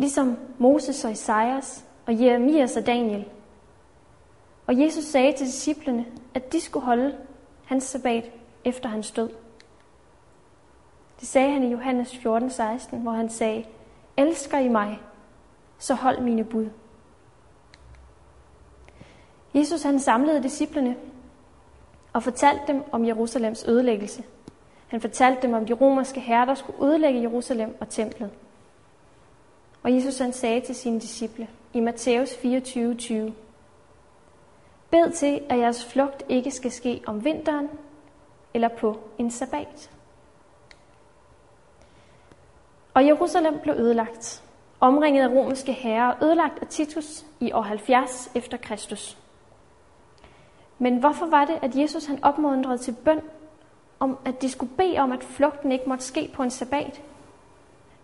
Ligesom 0.00 0.38
Moses 0.58 1.04
og 1.04 1.10
Isaias 1.10 1.84
og 2.06 2.20
Jeremias 2.20 2.76
og 2.76 2.86
Daniel. 2.86 3.24
Og 4.66 4.80
Jesus 4.80 5.04
sagde 5.04 5.32
til 5.32 5.46
disciplene, 5.46 6.06
at 6.34 6.52
de 6.52 6.60
skulle 6.60 6.86
holde 6.86 7.16
hans 7.64 7.84
sabbat 7.84 8.30
efter 8.64 8.88
hans 8.88 9.10
død. 9.10 9.30
Det 11.20 11.28
sagde 11.28 11.52
han 11.52 11.62
i 11.62 11.72
Johannes 11.72 12.14
14:16, 12.14 12.96
hvor 12.96 13.10
han 13.10 13.30
sagde, 13.30 13.64
Elsker 14.16 14.58
I 14.58 14.68
mig, 14.68 15.00
så 15.78 15.94
hold 15.94 16.20
mine 16.20 16.44
bud. 16.44 16.68
Jesus 19.54 19.82
han 19.82 19.98
samlede 19.98 20.42
disciplene 20.42 20.96
og 22.12 22.22
fortalte 22.22 22.62
dem 22.66 22.84
om 22.92 23.06
Jerusalems 23.06 23.64
ødelæggelse. 23.68 24.24
Han 24.88 25.00
fortalte 25.00 25.42
dem 25.42 25.54
om 25.54 25.66
de 25.66 25.72
romerske 25.72 26.20
herrer, 26.20 26.44
der 26.44 26.54
skulle 26.54 26.84
ødelægge 26.84 27.22
Jerusalem 27.22 27.76
og 27.80 27.88
templet. 27.88 28.30
Og 29.82 29.94
Jesus 29.94 30.18
han 30.18 30.32
sagde 30.32 30.60
til 30.60 30.74
sine 30.74 31.00
disciple 31.00 31.48
i 31.72 31.80
Matthæus 31.80 32.32
24:20, 32.32 32.96
20, 32.96 33.34
Bed 34.90 35.12
til, 35.12 35.42
at 35.48 35.58
jeres 35.58 35.84
flugt 35.84 36.22
ikke 36.28 36.50
skal 36.50 36.70
ske 36.70 37.02
om 37.06 37.24
vinteren 37.24 37.68
eller 38.54 38.68
på 38.68 38.98
en 39.18 39.30
sabbat. 39.30 39.90
Og 42.94 43.06
Jerusalem 43.06 43.58
blev 43.62 43.74
ødelagt, 43.74 44.42
omringet 44.80 45.22
af 45.22 45.28
romerske 45.28 45.72
herrer, 45.72 46.24
ødelagt 46.24 46.58
af 46.62 46.66
Titus 46.66 47.24
i 47.40 47.52
år 47.52 47.62
70 47.62 48.30
efter 48.34 48.56
Kristus. 48.56 49.18
Men 50.78 50.96
hvorfor 50.96 51.26
var 51.26 51.44
det, 51.44 51.58
at 51.62 51.76
Jesus 51.76 52.06
han 52.06 52.24
opmuntrede 52.24 52.78
til 52.78 52.96
bøn, 53.04 53.20
om 53.98 54.18
at 54.24 54.42
de 54.42 54.48
skulle 54.48 54.72
bede 54.76 54.98
om, 54.98 55.12
at 55.12 55.24
flugten 55.24 55.72
ikke 55.72 55.88
måtte 55.88 56.04
ske 56.04 56.30
på 56.34 56.42
en 56.42 56.50
sabbat, 56.50 57.02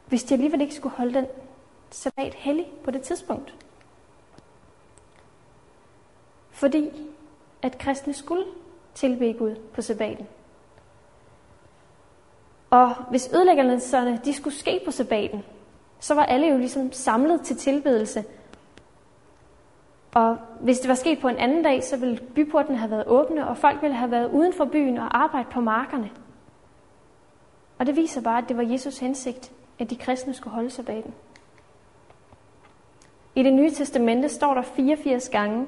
hvis 0.07 0.25
de 0.25 0.35
alligevel 0.35 0.61
ikke 0.61 0.75
skulle 0.75 0.97
holde 0.97 1.15
den 1.15 1.27
sabbat 1.97 2.35
hellig 2.35 2.67
på 2.85 2.91
det 2.91 3.03
tidspunkt? 3.03 3.55
Fordi 6.51 6.91
at 7.63 7.79
kristne 7.79 8.15
skulle 8.15 8.45
tilbede 8.95 9.35
Gud 9.35 9.57
på 9.75 9.83
sabbaten. 9.83 10.27
Og 12.71 12.95
hvis 13.11 13.31
ødelæggelserne 13.35 14.21
de 14.25 14.33
skulle 14.33 14.57
ske 14.57 14.81
på 14.85 14.91
sabbaten, 14.91 15.45
så 16.01 16.15
var 16.15 16.25
alle 16.25 16.47
jo 16.47 16.59
ligesom 16.59 16.93
samlet 16.93 17.41
til 17.41 17.57
tilbedelse– 17.57 18.25
og 20.17 20.39
hvis 20.61 20.79
det 20.79 20.89
var 20.89 20.95
sket 20.95 21.19
på 21.21 21.29
en 21.29 21.37
anden 21.37 21.63
dag, 21.63 21.85
så 21.85 21.97
ville 21.97 22.19
byporten 22.35 22.77
have 22.77 22.91
været 22.91 23.07
åbne, 23.07 23.49
og 23.49 23.57
folk 23.57 23.83
ville 23.83 23.97
have 23.97 24.11
været 24.11 24.31
uden 24.31 24.53
for 24.53 24.65
byen 24.65 24.99
og 24.99 25.19
arbejde 25.19 25.49
på 25.53 25.61
markerne. 25.61 26.11
Og 27.79 27.87
det 27.87 27.97
viser 27.97 28.21
bare, 28.21 28.39
at 28.39 28.49
det 28.49 28.57
var 28.57 28.63
Jesus 28.63 28.99
hensigt, 28.99 29.53
at 29.79 29.91
de 29.91 29.97
kristne 29.97 30.35
skulle 30.35 30.55
holde 30.55 30.71
sabbaten. 30.71 31.15
I 33.37 33.43
det 33.43 33.53
nye 33.53 33.71
testamente 33.71 34.29
står 34.29 34.55
der 34.55 34.63
84 34.63 35.29
gange, 35.29 35.67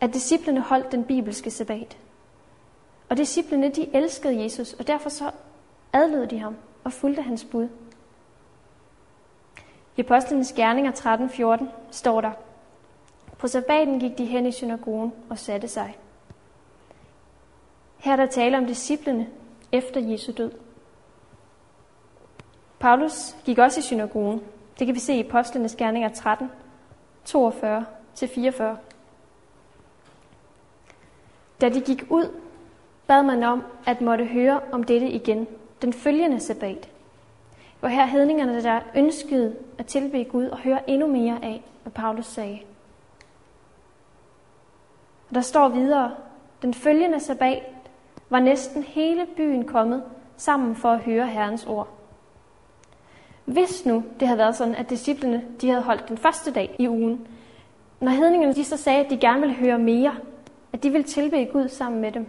at 0.00 0.14
disciplene 0.14 0.60
holdt 0.60 0.92
den 0.92 1.04
bibelske 1.04 1.50
sabbat. 1.50 1.98
Og 3.08 3.16
disciplene, 3.16 3.68
de 3.68 3.96
elskede 3.96 4.42
Jesus, 4.42 4.72
og 4.72 4.86
derfor 4.86 5.08
så 5.08 5.30
adlød 5.92 6.26
de 6.26 6.38
ham 6.38 6.56
og 6.84 6.92
fulgte 6.92 7.22
hans 7.22 7.44
bud. 7.44 7.68
I 9.96 10.00
Apostlenes 10.00 10.52
Gerninger 10.52 10.92
13.14 10.92 11.64
står 11.90 12.20
der, 12.20 12.32
På 13.38 13.48
sabbaten 13.48 14.00
gik 14.00 14.18
de 14.18 14.24
hen 14.24 14.46
i 14.46 14.52
synagogen 14.52 15.12
og 15.30 15.38
satte 15.38 15.68
sig. 15.68 15.98
Her 17.98 18.12
er 18.12 18.16
der 18.16 18.26
tale 18.26 18.58
om 18.58 18.66
disciplene 18.66 19.26
efter 19.72 20.00
Jesu 20.00 20.32
død. 20.36 20.52
Paulus 22.78 23.36
gik 23.44 23.58
også 23.58 23.80
i 23.80 23.82
synagogen. 23.82 24.40
Det 24.78 24.86
kan 24.86 24.94
vi 24.94 25.00
se 25.00 25.14
i 25.14 25.28
Apostlenes 25.28 25.76
Gerninger 25.76 26.08
13, 26.08 26.50
42-44. 27.28 28.62
Da 31.60 31.68
de 31.68 31.80
gik 31.80 32.04
ud, 32.08 32.40
bad 33.06 33.22
man 33.22 33.42
om 33.42 33.62
at 33.86 34.00
måtte 34.00 34.24
høre 34.24 34.60
om 34.72 34.82
dette 34.82 35.08
igen 35.08 35.46
den 35.82 35.92
følgende 35.92 36.40
sabbat, 36.40 36.88
hvor 37.80 37.88
her 37.88 38.06
hedningerne 38.06 38.62
der 38.62 38.80
ønskede 38.94 39.56
at 39.78 39.86
tilbe 39.86 40.24
Gud 40.24 40.46
og 40.46 40.58
høre 40.58 40.90
endnu 40.90 41.06
mere 41.06 41.38
af, 41.42 41.64
hvad 41.82 41.92
Paulus 41.92 42.26
sagde. 42.26 42.58
Og 45.28 45.34
der 45.34 45.40
står 45.40 45.68
videre, 45.68 46.14
den 46.62 46.74
følgende 46.74 47.20
sabbat 47.20 47.62
var 48.30 48.40
næsten 48.40 48.82
hele 48.82 49.26
byen 49.36 49.66
kommet 49.66 50.04
sammen 50.36 50.76
for 50.76 50.88
at 50.90 51.00
høre 51.00 51.26
Herrens 51.26 51.66
ord. 51.66 51.99
Hvis 53.50 53.86
nu 53.86 54.04
det 54.20 54.28
havde 54.28 54.38
været 54.38 54.56
sådan, 54.56 54.74
at 54.74 54.90
disciplene 54.90 55.44
de 55.60 55.68
havde 55.68 55.82
holdt 55.82 56.08
den 56.08 56.18
første 56.18 56.52
dag 56.52 56.76
i 56.78 56.88
ugen, 56.88 57.26
når 58.00 58.10
hedningerne 58.10 58.54
de 58.54 58.64
så 58.64 58.76
sagde, 58.76 59.04
at 59.04 59.10
de 59.10 59.16
gerne 59.16 59.40
ville 59.40 59.54
høre 59.54 59.78
mere, 59.78 60.14
at 60.72 60.82
de 60.82 60.90
ville 60.90 61.04
tilbede 61.04 61.46
Gud 61.46 61.68
sammen 61.68 62.00
med 62.00 62.12
dem, 62.12 62.26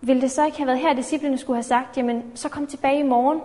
ville 0.00 0.22
det 0.22 0.30
så 0.30 0.44
ikke 0.44 0.58
have 0.58 0.66
været 0.66 0.78
her, 0.78 0.90
at 0.90 0.96
disciplene 0.96 1.38
skulle 1.38 1.56
have 1.56 1.62
sagt, 1.62 1.96
jamen 1.96 2.22
så 2.34 2.48
kom 2.48 2.66
tilbage 2.66 3.00
i 3.00 3.02
morgen, 3.02 3.40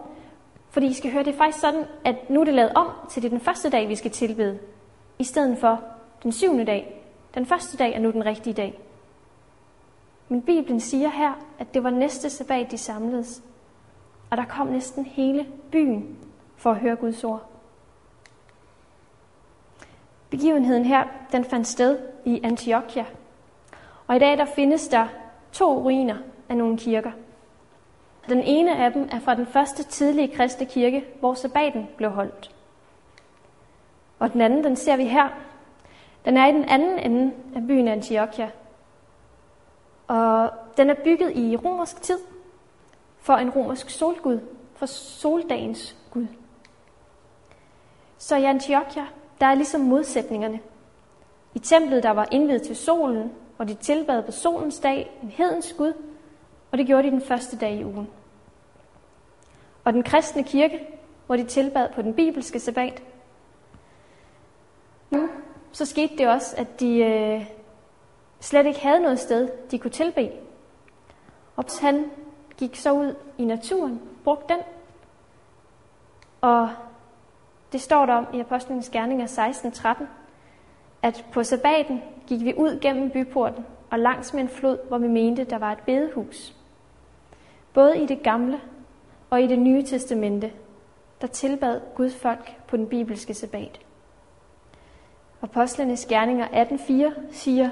fordi 0.70 0.88
I 0.88 0.94
skal 0.94 1.12
høre, 1.12 1.24
det 1.24 1.34
er 1.34 1.38
faktisk 1.38 1.60
sådan, 1.60 1.84
at 2.06 2.30
nu 2.30 2.40
er 2.40 2.46
det 2.46 2.54
lavet 2.54 2.74
om 2.76 2.88
til 3.10 3.24
det 3.24 3.32
den 3.32 3.40
første 3.40 3.70
dag, 3.70 3.90
vi 3.90 3.96
skal 3.96 4.12
tilbede, 4.12 4.60
i 5.20 5.24
stedet 5.24 5.58
for 5.58 5.82
den 6.24 6.32
syvende 6.32 6.66
dag. 6.66 7.02
Den 7.36 7.46
første 7.46 7.78
dag 7.78 7.94
er 7.94 8.00
nu 8.00 8.12
den 8.12 8.26
rigtige 8.26 8.54
dag. 8.54 8.80
Men 10.30 10.42
Bibelen 10.42 10.80
siger 10.80 11.10
her, 11.10 11.34
at 11.60 11.74
det 11.74 11.84
var 11.84 11.90
næste 11.90 12.30
sabbat, 12.30 12.72
de 12.72 12.78
samledes. 12.78 13.44
Og 14.30 14.38
der 14.38 14.46
kom 14.46 14.68
næsten 14.68 15.06
hele 15.06 15.48
byen 15.72 16.18
for 16.56 16.72
at 16.72 16.78
høre 16.78 16.96
Guds 16.96 17.24
ord. 17.24 17.50
Begivenheden 20.30 20.86
her, 20.86 21.04
den 21.32 21.46
fandt 21.46 21.68
sted 21.68 22.00
i 22.26 22.42
Antiochia. 22.44 23.06
Og 24.08 24.16
i 24.16 24.20
dag 24.20 24.38
der 24.38 24.46
findes 24.46 24.88
der 24.88 25.08
to 25.52 25.80
ruiner 25.80 26.18
af 26.50 26.58
nogle 26.58 26.78
kirker. 26.78 27.12
Den 28.30 28.42
ene 28.44 28.78
af 28.78 28.94
dem 28.94 29.10
er 29.12 29.20
fra 29.20 29.36
den 29.36 29.46
første 29.46 29.84
tidlige 29.84 30.36
kristne 30.36 30.66
kirke, 30.66 31.06
hvor 31.20 31.34
sabbaten 31.34 31.88
blev 31.98 32.10
holdt. 32.10 32.52
Og 34.20 34.34
den 34.34 34.42
anden, 34.42 34.64
den 34.64 34.76
ser 34.76 34.98
vi 34.98 35.06
her. 35.06 35.30
Den 36.26 36.38
er 36.38 36.48
i 36.48 36.52
den 36.52 36.64
anden 36.64 37.00
ende 37.00 37.34
af 37.56 37.68
byen 37.68 37.88
Antiochia. 37.88 38.50
Og 40.08 40.50
den 40.78 40.90
er 40.90 40.96
bygget 41.04 41.38
i 41.38 41.56
romersk 41.56 42.02
tid 42.02 42.20
for 43.26 43.34
en 43.34 43.50
romersk 43.50 43.90
solgud, 43.90 44.40
for 44.76 44.86
soldagens 44.86 45.96
gud. 46.12 46.28
Så 48.18 48.36
i 48.36 48.44
Antiochia, 48.44 49.06
der 49.40 49.46
er 49.46 49.56
ligesom 49.56 49.82
modsætningerne. 49.82 50.60
I 51.54 51.60
templet, 51.60 52.04
der 52.04 52.12
var 52.12 52.28
indvidet 52.32 52.62
til 52.62 52.76
solen, 52.76 53.32
og 53.58 53.68
de 53.68 53.74
tilbad 53.74 54.24
på 54.24 54.32
solens 54.32 54.80
dag 54.80 55.20
en 55.24 55.30
hedens 55.30 55.74
gud, 55.78 55.94
og 56.72 56.78
det 56.78 56.88
gjorde 56.88 57.04
de 57.04 57.12
den 57.12 57.22
første 57.22 57.58
dag 57.58 57.74
i 57.74 57.84
ugen. 57.84 58.08
Og 59.84 59.94
den 59.94 60.04
kristne 60.04 60.44
kirke, 60.44 60.88
hvor 61.26 61.36
de 61.36 61.44
tilbad 61.44 61.90
på 61.96 62.02
den 62.02 62.14
bibelske 62.14 62.60
sabbat. 62.60 63.04
Nu 65.10 65.30
så 65.72 65.86
skete 65.86 66.18
det 66.18 66.28
også, 66.28 66.56
at 66.58 66.80
de 66.80 66.98
øh, 66.98 67.46
slet 68.40 68.66
ikke 68.66 68.80
havde 68.80 69.00
noget 69.00 69.20
sted, 69.20 69.50
de 69.72 69.80
kunne 69.80 69.92
tilbe. 69.92 70.32
Og 71.56 71.66
han 71.82 72.12
gik 72.58 72.76
så 72.76 72.92
ud 72.92 73.16
i 73.38 73.46
naturen, 73.46 74.02
brugte 74.24 74.54
den. 74.54 74.62
Og 76.42 76.70
det 77.72 77.82
står 77.82 78.06
der 78.06 78.14
om 78.14 78.28
i 78.34 78.40
Apostlenes 78.40 78.90
Gerninger 78.90 79.28
16.13, 79.28 80.04
at 81.02 81.26
på 81.32 81.44
sabbaten 81.44 82.02
gik 82.28 82.44
vi 82.44 82.54
ud 82.58 82.80
gennem 82.80 83.12
byporten 83.12 83.66
og 83.92 84.00
langs 84.00 84.34
med 84.34 84.42
en 84.42 84.50
flod, 84.50 84.78
hvor 84.88 84.98
vi 84.98 85.08
mente, 85.08 85.44
der 85.44 85.58
var 85.58 85.72
et 85.72 85.80
bedehus. 85.86 86.56
Både 87.74 87.98
i 88.04 88.06
det 88.06 88.24
gamle 88.24 88.62
og 89.30 89.42
i 89.42 89.48
det 89.48 89.60
nye 89.60 89.84
testamente, 89.84 90.54
der 91.22 91.28
tilbad 91.28 91.82
Guds 91.96 92.16
folk 92.16 92.56
på 92.68 92.78
den 92.78 92.88
bibelske 92.88 93.34
sabbat. 93.34 93.80
Apostlenes 95.42 96.06
gerninger 96.06 96.48
18.4 96.48 97.32
siger, 97.32 97.70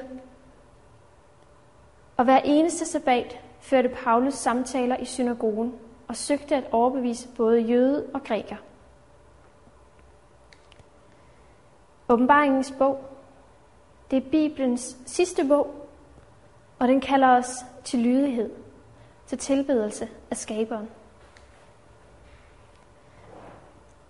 og 2.18 2.24
hver 2.24 2.40
eneste 2.40 2.86
sabbat 2.86 3.40
førte 3.64 3.90
Paulus 3.90 4.34
samtaler 4.34 4.98
i 4.98 5.06
synagogen 5.06 5.74
og 6.08 6.16
søgte 6.16 6.56
at 6.56 6.64
overbevise 6.72 7.28
både 7.38 7.62
jøde 7.62 8.06
og 8.14 8.24
græker. 8.24 8.56
Åbenbaringens 12.10 12.74
bog, 12.78 13.06
det 14.12 14.18
er 14.18 14.30
Bibelens 14.30 14.98
sidste 15.06 15.48
bog, 15.48 15.76
og 16.80 16.88
den 16.88 17.02
kalder 17.02 17.28
os 17.28 17.66
til 17.84 18.00
lydighed 18.00 18.52
til 19.28 19.38
tilbedelse 19.38 20.10
af 20.32 20.38
skaberen. 20.38 20.90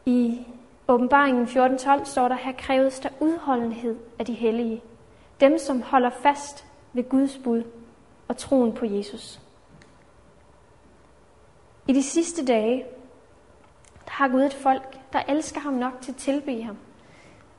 I 0.05 0.47
åbenbaringen 0.87 1.45
14.12 1.45 2.05
står 2.05 2.27
der, 2.27 2.35
her 2.35 2.51
kræves 2.57 2.99
der 2.99 3.09
udholdenhed 3.19 3.97
af 4.19 4.25
de 4.25 4.33
hellige, 4.33 4.81
dem 5.39 5.57
som 5.57 5.81
holder 5.81 6.09
fast 6.09 6.65
ved 6.93 7.09
Guds 7.09 7.39
bud 7.43 7.63
og 8.27 8.37
troen 8.37 8.73
på 8.73 8.85
Jesus. 8.85 9.42
I 11.87 11.93
de 11.93 12.03
sidste 12.03 12.45
dage, 12.45 12.85
der 14.05 14.11
har 14.11 14.27
Gud 14.27 14.41
et 14.41 14.53
folk, 14.53 15.13
der 15.13 15.19
elsker 15.27 15.59
ham 15.59 15.73
nok 15.73 15.93
til 16.01 16.11
at 16.11 16.17
tilbe 16.17 16.63
ham, 16.63 16.77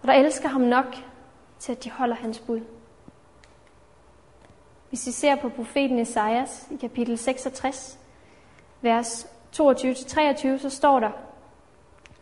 og 0.02 0.08
der 0.08 0.14
elsker 0.14 0.48
ham 0.48 0.60
nok 0.60 0.96
til, 1.58 1.72
at 1.72 1.84
de 1.84 1.90
holder 1.90 2.16
hans 2.16 2.38
bud. 2.38 2.60
Hvis 4.88 5.06
vi 5.06 5.12
ser 5.12 5.36
på 5.36 5.48
profeten 5.48 5.98
Esajas 5.98 6.68
i 6.70 6.76
kapitel 6.76 7.18
66, 7.18 7.98
vers 8.80 9.26
22-23, 9.56 10.58
så 10.58 10.70
står 10.70 11.00
der, 11.00 11.10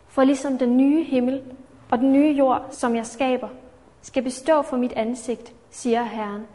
For 0.07 0.23
ligesom 0.23 0.57
den 0.57 0.77
nye 0.77 1.03
himmel 1.03 1.43
og 1.91 1.97
den 1.97 2.11
nye 2.11 2.31
jord, 2.31 2.67
som 2.71 2.95
jeg 2.95 3.05
skaber, 3.05 3.49
skal 4.01 4.23
bestå 4.23 4.61
for 4.61 4.77
mit 4.77 4.91
ansigt, 4.91 5.53
siger 5.69 6.03
Herren. 6.03 6.47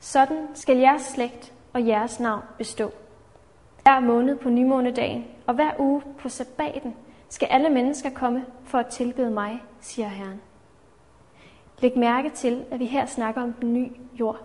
Sådan 0.00 0.48
skal 0.54 0.76
jeres 0.76 1.02
slægt 1.02 1.52
og 1.72 1.86
jeres 1.86 2.20
navn 2.20 2.42
bestå. 2.58 2.92
Hver 3.88 4.00
måned 4.00 4.36
på 4.36 4.50
nymånedagen 4.50 5.26
og 5.46 5.54
hver 5.54 5.70
uge 5.78 6.02
på 6.18 6.28
sabbaten 6.28 6.96
skal 7.28 7.48
alle 7.50 7.68
mennesker 7.68 8.10
komme 8.10 8.46
for 8.64 8.78
at 8.78 8.86
tilbede 8.86 9.30
mig, 9.30 9.62
siger 9.80 10.08
Herren. 10.08 10.40
Læg 11.78 11.98
mærke 11.98 12.30
til, 12.30 12.64
at 12.70 12.80
vi 12.80 12.84
her 12.84 13.06
snakker 13.06 13.42
om 13.42 13.52
den 13.52 13.72
nye 13.72 13.90
jord. 14.20 14.40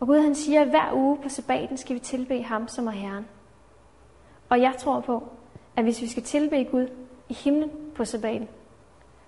Og 0.00 0.06
Gud 0.06 0.20
han 0.20 0.34
siger, 0.34 0.60
at 0.60 0.68
hver 0.68 0.92
uge 0.92 1.18
på 1.22 1.28
sabbaten 1.28 1.76
skal 1.76 1.94
vi 1.94 2.00
tilbe 2.00 2.42
ham, 2.42 2.68
som 2.68 2.86
er 2.86 2.90
Herren. 2.90 3.26
Og 4.48 4.60
jeg 4.60 4.74
tror 4.78 5.00
på, 5.00 5.28
at 5.76 5.84
hvis 5.84 6.02
vi 6.02 6.06
skal 6.06 6.22
tilbe 6.22 6.64
Gud 6.64 6.88
i 7.28 7.34
himlen 7.34 7.70
på 7.94 8.04
sabbaten, 8.04 8.48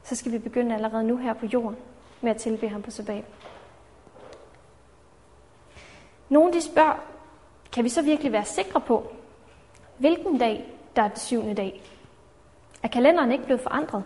så 0.03 0.17
skal 0.17 0.33
vi 0.33 0.39
begynde 0.39 0.75
allerede 0.75 1.05
nu 1.05 1.17
her 1.17 1.33
på 1.33 1.47
jorden 1.47 1.77
med 2.21 2.31
at 2.31 2.37
tilbe 2.37 2.69
ham 2.69 2.83
på 2.83 2.91
sabbaten. 2.91 3.33
Nogle 6.29 6.53
de 6.53 6.61
spørger, 6.61 7.18
kan 7.73 7.85
vi 7.85 7.89
så 7.89 8.03
virkelig 8.03 8.33
være 8.33 8.45
sikre 8.45 8.81
på, 8.81 9.13
hvilken 9.99 10.39
dag, 10.39 10.65
der 10.97 11.03
er 11.03 11.09
den 11.09 11.19
syvende 11.19 11.55
dag? 11.55 11.83
Er 12.83 12.89
kalenderen 12.89 13.33
ikke 13.33 13.45
blevet 13.45 13.61
forandret? 13.61 14.05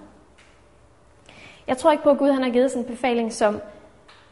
Jeg 1.66 1.79
tror 1.79 1.92
ikke 1.92 2.05
på, 2.05 2.11
at 2.11 2.18
Gud 2.18 2.31
han 2.31 2.42
har 2.42 2.51
givet 2.51 2.70
sådan 2.70 2.85
en 2.85 2.90
befaling, 2.90 3.33
som 3.33 3.61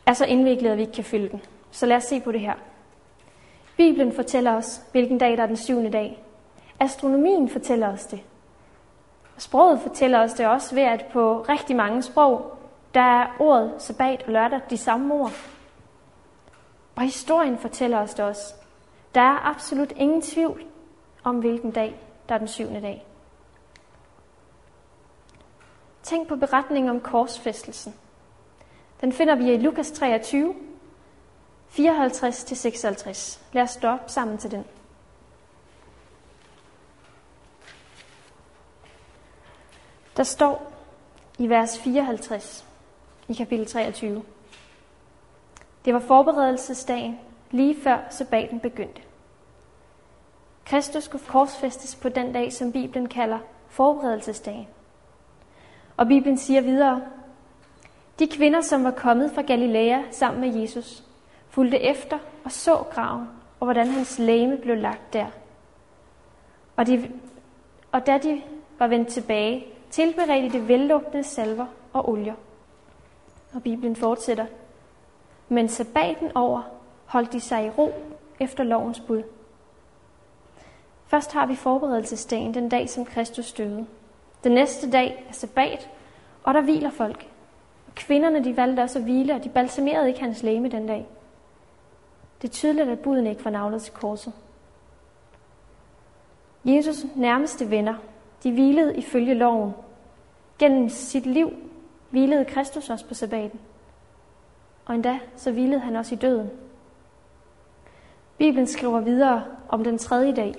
er 0.06 0.12
så 0.12 0.24
indviklet, 0.24 0.70
at 0.70 0.76
vi 0.76 0.82
ikke 0.82 0.92
kan 0.92 1.04
følge 1.04 1.28
den. 1.28 1.42
Så 1.70 1.86
lad 1.86 1.96
os 1.96 2.04
se 2.04 2.20
på 2.20 2.32
det 2.32 2.40
her. 2.40 2.54
Bibelen 3.76 4.12
fortæller 4.12 4.52
os, 4.52 4.82
hvilken 4.92 5.18
dag 5.18 5.36
der 5.36 5.42
er 5.42 5.46
den 5.46 5.56
syvende 5.56 5.90
dag. 5.90 6.24
Astronomien 6.80 7.48
fortæller 7.48 7.92
os 7.92 8.06
det. 8.06 8.20
Sproget 9.38 9.80
fortæller 9.80 10.18
os 10.18 10.32
det 10.32 10.46
også 10.46 10.74
ved, 10.74 10.82
at 10.82 11.06
på 11.12 11.42
rigtig 11.48 11.76
mange 11.76 12.02
sprog, 12.02 12.58
der 12.94 13.00
er 13.00 13.26
ordet 13.38 13.72
sabbat 13.78 14.22
og 14.26 14.32
lørdag 14.32 14.60
de 14.70 14.76
samme 14.76 15.14
ord. 15.14 15.32
Og 16.96 17.02
historien 17.02 17.58
fortæller 17.58 17.98
os 17.98 18.14
det 18.14 18.24
også. 18.24 18.54
Der 19.14 19.20
er 19.20 19.46
absolut 19.46 19.92
ingen 19.92 20.22
tvivl 20.22 20.64
om, 21.24 21.38
hvilken 21.38 21.70
dag 21.70 22.00
der 22.28 22.34
er 22.34 22.38
den 22.38 22.48
syvende 22.48 22.80
dag. 22.80 23.06
Tænk 26.02 26.28
på 26.28 26.36
beretningen 26.36 26.90
om 26.90 27.00
korsfæstelsen. 27.00 27.94
Den 29.00 29.12
finder 29.12 29.34
vi 29.34 29.52
i 29.52 29.56
Lukas 29.56 29.90
23, 29.90 30.54
54-56. 31.70 33.40
Lad 33.52 33.62
os 33.62 33.70
stå 33.70 33.88
op 33.88 34.04
sammen 34.06 34.38
til 34.38 34.50
den. 34.50 34.64
Der 40.16 40.22
står 40.22 40.72
i 41.38 41.48
vers 41.48 41.78
54 41.78 42.66
i 43.28 43.34
kapitel 43.34 43.66
23. 43.66 44.24
Det 45.84 45.94
var 45.94 46.00
forberedelsesdagen, 46.00 47.18
lige 47.50 47.76
før 47.82 47.98
sabbaten 48.10 48.60
begyndte. 48.60 49.02
Kristus 50.64 51.04
skulle 51.04 51.24
korsfæstes 51.26 51.96
på 51.96 52.08
den 52.08 52.32
dag, 52.32 52.52
som 52.52 52.72
Bibelen 52.72 53.08
kalder 53.08 53.38
forberedelsesdagen. 53.68 54.68
Og 55.96 56.06
Bibelen 56.06 56.38
siger 56.38 56.60
videre, 56.60 57.02
de 58.18 58.26
kvinder, 58.26 58.60
som 58.60 58.84
var 58.84 58.90
kommet 58.90 59.30
fra 59.34 59.42
Galilea 59.42 60.02
sammen 60.10 60.40
med 60.40 60.60
Jesus, 60.60 61.04
fulgte 61.48 61.80
efter 61.80 62.18
og 62.44 62.52
så 62.52 62.76
graven, 62.76 63.28
og 63.60 63.66
hvordan 63.66 63.88
hans 63.88 64.18
læme 64.18 64.56
blev 64.56 64.76
lagt 64.76 65.12
der. 65.12 65.26
Og, 66.76 66.86
de, 66.86 67.10
og 67.92 68.06
da 68.06 68.18
de 68.18 68.42
var 68.78 68.86
vendt 68.86 69.08
tilbage, 69.08 69.66
tilberedte 69.90 70.58
de 70.58 70.68
vellugtende 70.68 71.24
salver 71.24 71.66
og 71.92 72.08
olier. 72.08 72.34
Og 73.54 73.62
Bibelen 73.62 73.96
fortsætter. 73.96 74.46
Men 75.48 75.68
sabbaten 75.68 76.36
over 76.36 76.62
holdt 77.10 77.32
de 77.32 77.40
sig 77.40 77.66
i 77.66 77.70
ro 77.70 77.92
efter 78.40 78.64
lovens 78.64 79.00
bud. 79.00 79.22
Først 81.06 81.32
har 81.32 81.46
vi 81.46 81.54
forberedelsesdagen, 81.54 82.54
den 82.54 82.68
dag, 82.68 82.90
som 82.90 83.04
Kristus 83.04 83.52
døde. 83.52 83.86
Den 84.44 84.52
næste 84.52 84.90
dag 84.90 85.26
er 85.28 85.32
sabbat, 85.32 85.90
og 86.42 86.54
der 86.54 86.60
hviler 86.60 86.90
folk. 86.90 87.26
Og 87.86 87.94
kvinderne 87.94 88.44
de 88.44 88.56
valgte 88.56 88.80
også 88.80 88.98
at 88.98 89.04
hvile, 89.04 89.34
og 89.34 89.44
de 89.44 89.48
balsamerede 89.48 90.08
ikke 90.08 90.20
hans 90.20 90.42
læme 90.42 90.68
den 90.68 90.86
dag. 90.86 91.06
Det 92.42 92.48
er 92.48 92.52
tydeligt, 92.52 92.88
at 92.88 92.98
buden 92.98 93.26
ikke 93.26 93.44
var 93.44 93.50
navnet 93.50 93.82
til 93.82 93.92
korset. 93.92 94.32
Jesus 96.64 97.04
nærmeste 97.16 97.70
venner, 97.70 97.94
de 98.42 98.52
hvilede 98.52 98.96
ifølge 98.96 99.34
loven. 99.34 99.72
Gennem 100.58 100.88
sit 100.88 101.26
liv 101.26 101.52
hvilede 102.10 102.44
Kristus 102.44 102.90
også 102.90 103.06
på 103.06 103.14
sabbaten. 103.14 103.60
Og 104.84 104.94
endda 104.94 105.18
så 105.36 105.52
hvilede 105.52 105.80
han 105.80 105.96
også 105.96 106.14
i 106.14 106.18
døden. 106.18 106.50
Bibelen 108.40 108.66
skriver 108.66 109.00
videre 109.00 109.44
om 109.68 109.84
den 109.84 109.98
tredje 109.98 110.32
dag. 110.32 110.54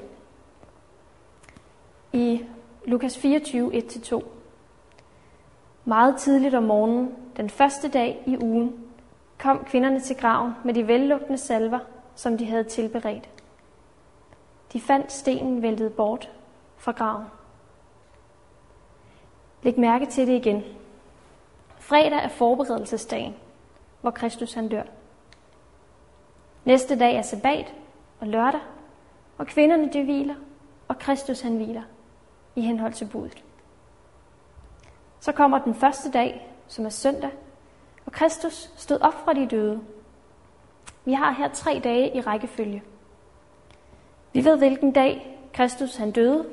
I 2.13 2.45
Lukas 2.85 3.17
24, 3.17 3.73
1-2. 3.75 4.23
Meget 5.85 6.15
tidligt 6.17 6.55
om 6.55 6.63
morgenen, 6.63 7.15
den 7.37 7.49
første 7.49 7.87
dag 7.87 8.23
i 8.27 8.37
ugen, 8.37 8.85
kom 9.39 9.65
kvinderne 9.65 9.99
til 9.99 10.15
graven 10.15 10.53
med 10.65 10.73
de 10.73 10.87
vellugtende 10.87 11.37
salver, 11.37 11.79
som 12.15 12.37
de 12.37 12.45
havde 12.45 12.63
tilberedt. 12.63 13.29
De 14.73 14.81
fandt 14.81 15.11
stenen 15.11 15.61
væltet 15.61 15.93
bort 15.93 16.31
fra 16.77 16.91
graven. 16.91 17.25
Læg 19.63 19.79
mærke 19.79 20.05
til 20.05 20.27
det 20.27 20.33
igen. 20.33 20.63
Fredag 21.79 22.23
er 22.23 22.29
forberedelsesdagen, 22.29 23.35
hvor 24.01 24.11
Kristus 24.11 24.53
han 24.53 24.69
dør. 24.69 24.83
Næste 26.65 26.99
dag 26.99 27.15
er 27.15 27.21
sabbat 27.21 27.73
og 28.19 28.27
lørdag, 28.27 28.61
og 29.37 29.47
kvinderne 29.47 29.89
de 29.93 30.03
hviler, 30.03 30.35
og 30.87 30.99
Kristus 30.99 31.41
han 31.41 31.55
hviler 31.55 31.83
i 32.55 32.61
henhold 32.61 32.93
til 32.93 33.09
budet. 33.11 33.43
Så 35.19 35.31
kommer 35.31 35.59
den 35.59 35.75
første 35.75 36.11
dag, 36.11 36.47
som 36.67 36.85
er 36.85 36.89
søndag, 36.89 37.29
og 38.05 38.11
Kristus 38.11 38.71
stod 38.77 39.01
op 39.01 39.13
fra 39.13 39.33
de 39.33 39.47
døde. 39.47 39.81
Vi 41.05 41.13
har 41.13 41.31
her 41.31 41.49
tre 41.49 41.81
dage 41.83 42.15
i 42.15 42.21
rækkefølge. 42.21 42.83
Vi 44.33 44.45
ved, 44.45 44.57
hvilken 44.57 44.91
dag 44.91 45.37
Kristus 45.53 45.95
han 45.95 46.11
døde. 46.11 46.45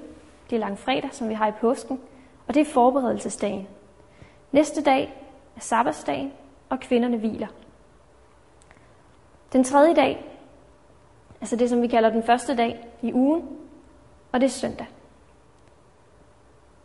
Det 0.51 0.57
er 0.57 0.61
langfredag, 0.61 1.14
som 1.14 1.29
vi 1.29 1.35
har 1.35 1.49
i 1.49 1.53
påsken, 1.61 2.01
og 2.47 2.55
det 2.55 2.61
er 2.61 2.73
forberedelsesdagen. 2.73 3.68
Næste 4.53 4.83
dag 4.83 5.25
er 5.57 5.61
sabbatsdagen, 5.61 6.33
og 6.68 6.81
kvinderne 6.81 7.16
hviler. 7.16 7.47
Den 9.53 9.65
tredje 9.65 9.95
dag, 9.95 10.25
altså 11.41 11.57
det 11.57 11.71
som 11.71 11.83
vi 11.83 11.87
kalder 11.87 12.11
den 12.11 12.23
første 12.23 12.57
dag 12.57 12.89
i 13.03 13.13
ugen, 13.13 13.59
og 14.33 14.41
det 14.41 14.47
er 14.47 14.51
søndag. 14.51 14.87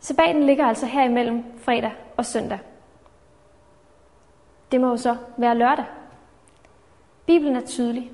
Sabbaten 0.00 0.42
ligger 0.42 0.66
altså 0.66 0.86
her 0.86 1.04
imellem 1.04 1.44
fredag 1.58 1.92
og 2.16 2.24
søndag. 2.24 2.58
Det 4.72 4.80
må 4.80 4.88
jo 4.88 4.96
så 4.96 5.16
være 5.36 5.58
lørdag. 5.58 5.84
Bibelen 7.26 7.56
er 7.56 7.66
tydelig, 7.66 8.12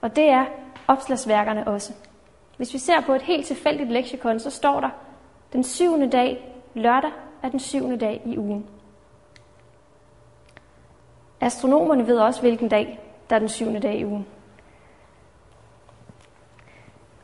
og 0.00 0.16
det 0.16 0.30
er 0.30 0.44
opslagsværkerne 0.88 1.68
også. 1.68 1.92
Hvis 2.56 2.72
vi 2.72 2.78
ser 2.78 3.00
på 3.00 3.12
et 3.12 3.22
helt 3.22 3.46
tilfældigt 3.46 3.90
leksikon, 3.90 4.40
så 4.40 4.50
står 4.50 4.80
der, 4.80 4.90
den 5.52 5.64
syvende 5.64 6.10
dag, 6.10 6.54
lørdag, 6.74 7.10
er 7.42 7.48
den 7.48 7.60
syvende 7.60 7.98
dag 7.98 8.22
i 8.24 8.38
ugen. 8.38 8.66
Astronomerne 11.40 12.06
ved 12.06 12.18
også, 12.18 12.40
hvilken 12.40 12.68
dag, 12.68 13.00
der 13.30 13.36
er 13.36 13.40
den 13.40 13.48
syvende 13.48 13.80
dag 13.80 13.98
i 13.98 14.04
ugen. 14.04 14.26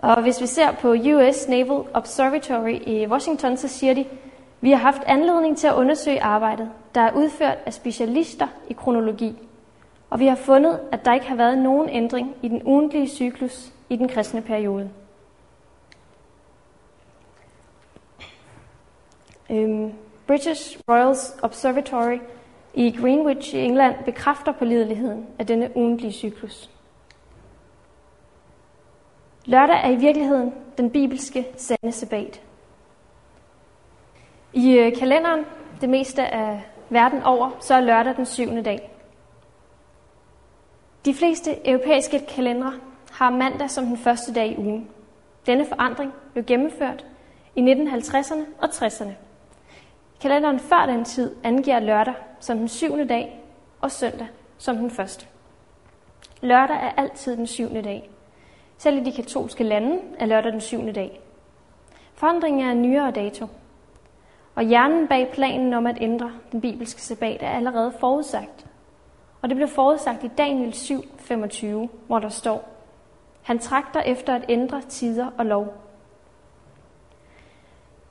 Og 0.00 0.22
hvis 0.22 0.40
vi 0.40 0.46
ser 0.46 0.72
på 0.72 0.88
US 0.92 1.48
Naval 1.48 1.84
Observatory 1.94 2.80
i 2.86 3.06
Washington, 3.06 3.56
så 3.56 3.68
siger 3.68 3.94
de, 3.94 4.04
vi 4.60 4.70
har 4.70 4.78
haft 4.78 5.02
anledning 5.06 5.58
til 5.58 5.66
at 5.66 5.74
undersøge 5.74 6.22
arbejdet, 6.22 6.70
der 6.94 7.00
er 7.00 7.12
udført 7.12 7.58
af 7.66 7.72
specialister 7.72 8.46
i 8.68 8.72
kronologi, 8.72 9.38
og 10.10 10.20
vi 10.20 10.26
har 10.26 10.36
fundet, 10.36 10.80
at 10.92 11.04
der 11.04 11.14
ikke 11.14 11.26
har 11.26 11.36
været 11.36 11.58
nogen 11.58 11.88
ændring 11.88 12.34
i 12.42 12.48
den 12.48 12.62
ugentlige 12.64 13.08
cyklus 13.08 13.72
i 13.88 13.96
den 13.96 14.08
kristne 14.08 14.42
periode. 14.42 14.90
Øhm, 19.50 19.92
British 20.26 20.78
Royal 20.88 21.16
Observatory 21.42 22.18
i 22.76 22.90
Greenwich 23.00 23.54
i 23.54 23.58
England 23.58 23.94
bekræfter 24.04 24.52
pålideligheden 24.52 25.26
af 25.38 25.46
denne 25.46 25.76
ugentlige 25.76 26.12
cyklus. 26.12 26.70
Lørdag 29.44 29.76
er 29.84 29.90
i 29.90 29.96
virkeligheden 29.96 30.52
den 30.78 30.90
bibelske 30.90 31.46
sande 31.56 31.92
sabbat. 31.92 32.42
I 34.52 34.72
øh, 34.78 34.96
kalenderen, 34.96 35.44
det 35.80 35.88
meste 35.88 36.26
af 36.26 36.66
verden 36.90 37.22
over, 37.22 37.50
så 37.60 37.74
er 37.74 37.80
lørdag 37.80 38.16
den 38.16 38.26
syvende 38.26 38.62
dag. 38.62 38.90
De 41.04 41.14
fleste 41.14 41.68
europæiske 41.68 42.26
kalendere 42.28 42.72
har 43.12 43.30
mandag 43.30 43.70
som 43.70 43.86
den 43.86 43.98
første 43.98 44.34
dag 44.34 44.52
i 44.52 44.56
ugen. 44.56 44.90
Denne 45.46 45.66
forandring 45.66 46.12
blev 46.32 46.44
gennemført 46.44 47.06
i 47.56 47.60
1950'erne 47.60 48.42
og 48.58 48.68
60'erne. 48.68 49.25
Kalenderen 50.20 50.58
før 50.58 50.86
den 50.86 51.04
tid 51.04 51.36
angiver 51.44 51.80
lørdag 51.80 52.14
som 52.40 52.58
den 52.58 52.68
syvende 52.68 53.08
dag 53.08 53.40
og 53.80 53.90
søndag 53.90 54.28
som 54.58 54.76
den 54.76 54.90
første. 54.90 55.26
Lørdag 56.40 56.76
er 56.76 56.90
altid 56.96 57.36
den 57.36 57.46
syvende 57.46 57.82
dag. 57.82 58.10
Selv 58.78 58.96
i 58.96 59.04
de 59.04 59.12
katolske 59.12 59.64
lande 59.64 60.00
er 60.18 60.26
lørdag 60.26 60.52
den 60.52 60.60
syvende 60.60 60.92
dag. 60.92 61.20
Forandringen 62.14 62.66
er 62.66 62.72
en 62.72 62.82
nyere 62.82 63.10
dato, 63.10 63.46
og 64.54 64.62
hjernen 64.62 65.08
bag 65.08 65.30
planen 65.32 65.72
om 65.72 65.86
at 65.86 65.98
ændre 66.00 66.32
den 66.52 66.60
bibelske 66.60 67.02
sabbat 67.02 67.42
er 67.42 67.50
allerede 67.50 67.92
forudsagt. 68.00 68.66
Og 69.42 69.48
det 69.48 69.56
blev 69.56 69.68
forudsagt 69.68 70.24
i 70.24 70.30
Daniel 70.38 70.72
7:25, 70.72 71.88
hvor 72.06 72.18
der 72.18 72.28
står, 72.28 72.68
Han 73.42 73.58
trakter 73.58 74.00
efter 74.00 74.34
at 74.34 74.44
ændre 74.48 74.80
tider 74.80 75.30
og 75.38 75.46
lov. 75.46 75.74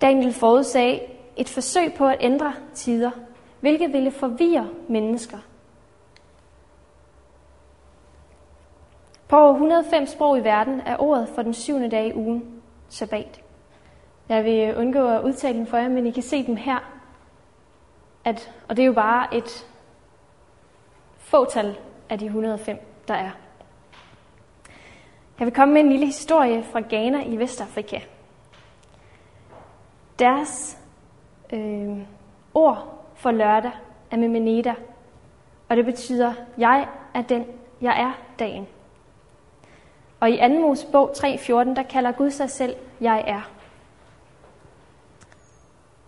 Daniel 0.01 0.33
forudsagde 0.33 0.99
et 1.37 1.49
forsøg 1.49 1.93
på 1.93 2.07
at 2.07 2.17
ændre 2.19 2.53
tider, 2.73 3.11
hvilket 3.59 3.93
ville 3.93 4.11
forvirre 4.11 4.69
mennesker. 4.89 5.37
På 9.27 9.37
over 9.37 9.51
105 9.51 10.07
sprog 10.07 10.37
i 10.37 10.43
verden 10.43 10.81
er 10.81 10.97
ordet 10.99 11.29
for 11.35 11.41
den 11.41 11.53
syvende 11.53 11.91
dag 11.91 12.07
i 12.07 12.13
ugen 12.13 12.61
sabbat. 12.89 13.41
Jeg 14.29 14.43
vil 14.43 14.77
undgå 14.77 15.07
at 15.07 15.23
udtale 15.23 15.57
dem 15.57 15.67
for 15.67 15.77
jer, 15.77 15.89
men 15.89 16.07
I 16.07 16.11
kan 16.11 16.23
se 16.23 16.45
dem 16.45 16.55
her. 16.55 16.79
At, 18.25 18.53
og 18.69 18.77
det 18.77 18.83
er 18.83 18.87
jo 18.87 18.93
bare 18.93 19.35
et 19.35 19.67
fåtal 21.17 21.77
af 22.09 22.19
de 22.19 22.25
105, 22.25 22.77
der 23.07 23.13
er. 23.13 23.31
Jeg 25.39 25.45
vil 25.45 25.53
komme 25.53 25.73
med 25.73 25.81
en 25.81 25.89
lille 25.89 26.05
historie 26.05 26.63
fra 26.63 26.81
Ghana 26.89 27.23
i 27.23 27.37
Vestafrika. 27.37 27.99
Deres 30.19 30.77
øh, 31.55 31.97
ord 32.53 33.05
for 33.15 33.31
lørdag 33.31 33.71
er 34.11 34.17
Memeneda, 34.17 34.75
og 35.69 35.77
det 35.77 35.85
betyder, 35.85 36.33
jeg 36.57 36.87
er 37.13 37.21
den, 37.21 37.45
jeg 37.81 38.01
er 38.01 38.11
dagen. 38.39 38.67
Og 40.19 40.31
i 40.31 40.37
2. 40.37 40.47
Mosebog 40.47 41.11
3.14, 41.11 41.53
der 41.53 41.83
kalder 41.89 42.11
Gud 42.11 42.31
sig 42.31 42.49
selv, 42.49 42.75
jeg 43.01 43.23
er. 43.27 43.51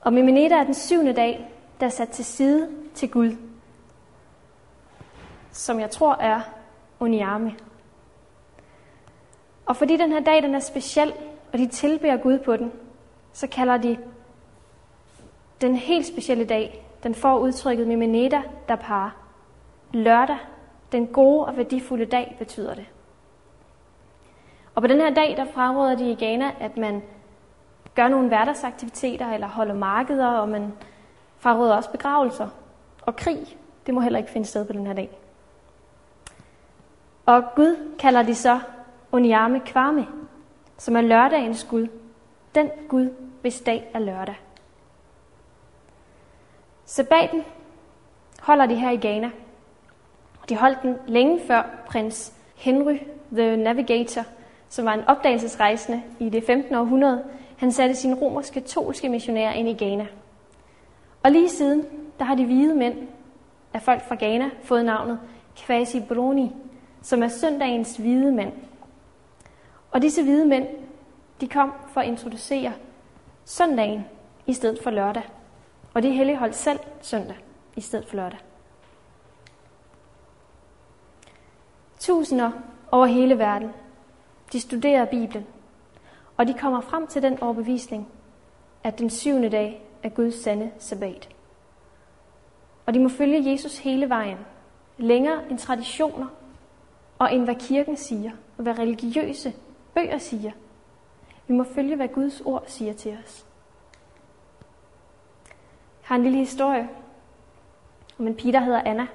Og 0.01 0.13
Memeneda 0.13 0.55
er 0.55 0.63
den 0.63 0.73
syvende 0.73 1.13
dag, 1.13 1.47
der 1.79 1.85
er 1.85 1.89
sat 1.89 2.09
til 2.09 2.25
side 2.25 2.69
til 2.93 3.11
Gud, 3.11 3.35
som 5.51 5.79
jeg 5.79 5.91
tror 5.91 6.15
er 6.15 6.41
Oniame. 6.99 7.55
Og 9.65 9.75
fordi 9.75 9.97
den 9.97 10.11
her 10.11 10.19
dag 10.19 10.43
den 10.43 10.55
er 10.55 10.59
speciel, 10.59 11.13
og 11.53 11.59
de 11.59 11.67
tilbeder 11.67 12.17
Gud 12.17 12.39
på 12.39 12.57
den, 12.57 12.71
så 13.33 13.47
kalder 13.47 13.77
de 13.77 13.97
den 15.61 15.75
helt 15.75 16.05
specielle 16.05 16.45
dag, 16.45 16.85
den 17.03 17.15
får 17.15 17.39
udtrykket 17.39 17.87
Mimeneda 17.87 18.41
der 18.67 18.75
par. 18.75 19.15
Lørdag, 19.93 20.37
den 20.91 21.07
gode 21.07 21.45
og 21.45 21.57
værdifulde 21.57 22.05
dag, 22.05 22.35
betyder 22.39 22.73
det. 22.75 22.85
Og 24.75 24.81
på 24.81 24.87
den 24.87 25.01
her 25.01 25.13
dag, 25.13 25.37
der 25.37 25.45
fraråder 25.45 25.95
de 25.95 26.11
i 26.11 26.15
Ghana, 26.15 26.51
at 26.59 26.77
man 26.77 27.01
gør 27.95 28.07
nogle 28.07 28.27
hverdagsaktiviteter 28.27 29.33
eller 29.33 29.47
holder 29.47 29.75
markeder, 29.75 30.27
og 30.27 30.49
man 30.49 30.73
fraråder 31.37 31.75
også 31.75 31.91
begravelser. 31.91 32.47
Og 33.01 33.15
krig, 33.15 33.57
det 33.85 33.93
må 33.93 34.01
heller 34.01 34.19
ikke 34.19 34.31
finde 34.31 34.47
sted 34.47 34.65
på 34.65 34.73
den 34.73 34.87
her 34.87 34.93
dag. 34.93 35.09
Og 37.25 37.43
Gud 37.55 37.95
kalder 37.99 38.23
de 38.23 38.35
så 38.35 38.59
Onyame 39.11 39.59
Kwame, 39.59 40.07
som 40.77 40.95
er 40.95 41.01
lørdagens 41.01 41.63
Gud. 41.63 41.87
Den 42.55 42.69
Gud, 42.89 43.09
hvis 43.41 43.61
dag 43.61 43.91
er 43.93 43.99
lørdag. 43.99 44.35
Sabbaten 46.89 47.43
holder 48.41 48.65
de 48.65 48.75
her 48.75 48.91
i 48.91 48.97
Ghana. 48.97 49.31
De 50.49 50.55
holdt 50.55 50.81
den 50.81 50.95
længe 51.07 51.39
før 51.47 51.63
prins 51.87 52.33
Henry 52.55 52.97
the 53.31 53.57
Navigator, 53.57 54.21
som 54.69 54.85
var 54.85 54.93
en 54.93 55.07
opdagelsesrejsende 55.07 56.03
i 56.19 56.29
det 56.29 56.43
15. 56.43 56.75
århundrede, 56.75 57.23
han 57.57 57.71
satte 57.71 57.95
sine 57.95 58.15
romersk-katolske 58.15 59.09
missionærer 59.09 59.53
ind 59.53 59.69
i 59.69 59.73
Ghana. 59.73 60.07
Og 61.23 61.31
lige 61.31 61.49
siden, 61.49 61.85
der 62.19 62.25
har 62.25 62.35
de 62.35 62.45
hvide 62.45 62.75
mænd 62.75 63.07
af 63.73 63.81
folk 63.81 64.07
fra 64.07 64.15
Ghana 64.15 64.49
fået 64.63 64.85
navnet 64.85 65.19
Kwasi 65.57 65.99
Bruni, 65.99 66.55
som 67.01 67.23
er 67.23 67.27
søndagens 67.27 67.97
hvide 67.97 68.31
mænd. 68.31 68.51
Og 69.91 70.01
disse 70.01 70.23
hvide 70.23 70.45
mænd, 70.45 70.67
de 71.41 71.47
kom 71.47 71.73
for 71.87 72.01
at 72.01 72.07
introducere 72.07 72.73
søndagen 73.45 74.05
i 74.45 74.53
stedet 74.53 74.79
for 74.83 74.89
lørdag. 74.89 75.23
Og 75.97 76.03
de 76.03 76.11
helligholdt 76.11 76.55
selv 76.55 76.79
søndag 77.01 77.35
i 77.75 77.81
stedet 77.81 78.07
for 78.07 78.15
lørdag. 78.15 78.39
Tusinder 81.99 82.51
over 82.91 83.05
hele 83.05 83.37
verden, 83.37 83.69
de 84.53 84.59
studerer 84.59 85.05
Bibelen, 85.05 85.47
og 86.37 86.47
de 86.47 86.53
kommer 86.53 86.81
frem 86.81 87.07
til 87.07 87.21
den 87.21 87.43
overbevisning, 87.43 88.07
at 88.83 88.99
den 88.99 89.09
syvende 89.09 89.49
dag 89.49 89.89
er 90.03 90.09
Guds 90.09 90.35
sande 90.35 90.71
sabbat. 90.79 91.29
Og 92.85 92.93
de 92.93 92.99
må 92.99 93.09
følge 93.09 93.51
Jesus 93.51 93.77
hele 93.77 94.09
vejen, 94.09 94.37
længere 94.97 95.49
end 95.49 95.59
traditioner 95.59 96.27
og 97.19 97.33
end 97.33 97.43
hvad 97.43 97.55
kirken 97.55 97.97
siger, 97.97 98.31
og 98.57 98.63
hvad 98.63 98.79
religiøse 98.79 99.53
bøger 99.93 100.17
siger. 100.17 100.51
Vi 101.47 101.53
må 101.53 101.63
følge, 101.63 101.95
hvad 101.95 102.07
Guds 102.07 102.41
ord 102.41 102.63
siger 102.67 102.93
til 102.93 103.17
os. 103.23 103.46
Har 106.07 106.15
en 106.15 106.23
lille 106.23 106.37
historie 106.37 106.89
om 108.19 108.27
en 108.27 108.35
pige, 108.35 108.53
der 108.53 108.59
hedder 108.59 108.81
Anna. 108.85 109.07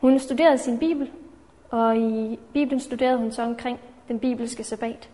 Hun 0.00 0.18
studerede 0.18 0.58
sin 0.58 0.78
bibel, 0.78 1.10
og 1.70 1.96
i 1.96 2.38
Bibelen 2.52 2.80
studerede 2.80 3.18
hun 3.18 3.32
så 3.32 3.42
omkring 3.42 3.80
den 4.08 4.18
bibelske 4.18 4.64
sabbat. 4.64 5.10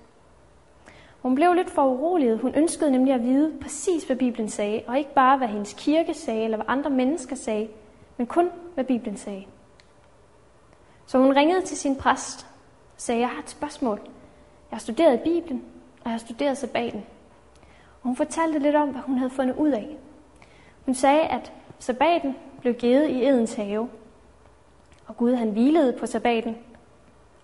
Hun 1.23 1.35
blev 1.35 1.53
lidt 1.53 1.71
for 1.71 1.85
uroliget. 1.85 2.39
Hun 2.39 2.55
ønskede 2.55 2.91
nemlig 2.91 3.15
at 3.15 3.23
vide 3.23 3.53
præcis, 3.61 4.05
hvad 4.05 4.17
Bibelen 4.17 4.49
sagde, 4.49 4.83
og 4.87 4.99
ikke 4.99 5.15
bare, 5.15 5.39
hvad 5.39 5.49
hendes 5.49 5.75
kirke 5.75 6.15
sagde, 6.15 6.45
eller 6.45 6.57
hvad 6.57 6.67
andre 6.69 6.91
mennesker 6.91 7.37
sagde, 7.37 7.69
men 8.17 8.27
kun, 8.27 8.51
hvad 8.75 8.85
Bibelen 8.85 9.17
sagde. 9.17 9.47
Så 11.07 11.19
hun 11.19 11.37
ringede 11.37 11.63
til 11.63 11.77
sin 11.77 11.97
præst 11.97 12.47
og 12.95 13.01
sagde, 13.01 13.21
jeg 13.21 13.29
har 13.29 13.43
et 13.43 13.51
spørgsmål. 13.51 14.01
Jeg 14.71 14.77
har 14.77 14.81
studeret 14.81 15.21
Bibelen, 15.21 15.65
og 16.01 16.05
jeg 16.05 16.13
har 16.13 16.19
studeret 16.19 16.59
sabbaten. 16.59 17.07
Og 18.03 18.09
hun 18.09 18.17
fortalte 18.17 18.59
lidt 18.59 18.77
om, 18.77 18.89
hvad 18.89 19.03
hun 19.03 19.19
havde 19.19 19.31
fundet 19.31 19.57
ud 19.57 19.71
af. 19.71 19.97
Hun 20.87 20.95
sagde, 20.95 21.21
at 21.21 21.53
sabbaten 21.79 22.37
blev 22.61 22.75
givet 22.75 23.09
i 23.09 23.27
Edens 23.27 23.55
have, 23.55 23.89
og 25.07 25.17
Gud 25.17 25.35
han 25.35 25.51
hvilede 25.51 25.93
på 25.93 26.07
sabbaten, 26.07 26.57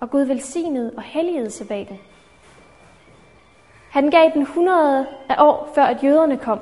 og 0.01 0.11
Gud 0.11 0.23
velsignede 0.23 0.93
og 0.97 1.03
helligede 1.03 1.51
sabbaten. 1.51 1.99
Han 3.91 4.11
gav 4.11 4.31
den 4.35 4.47
hundrede 4.47 5.07
af 5.29 5.37
år, 5.39 5.71
før 5.75 5.83
at 5.83 6.05
jøderne 6.05 6.39
kom. 6.39 6.61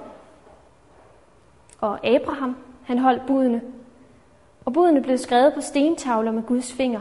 Og 1.81 2.07
Abraham, 2.07 2.57
han 2.85 2.99
holdt 2.99 3.27
budene. 3.27 3.63
Og 4.65 4.73
budene 4.73 5.03
blev 5.03 5.19
skrevet 5.19 5.55
på 5.55 5.61
stentavler 5.61 6.33
med 6.33 6.43
Guds 6.43 6.73
finger. 6.73 7.01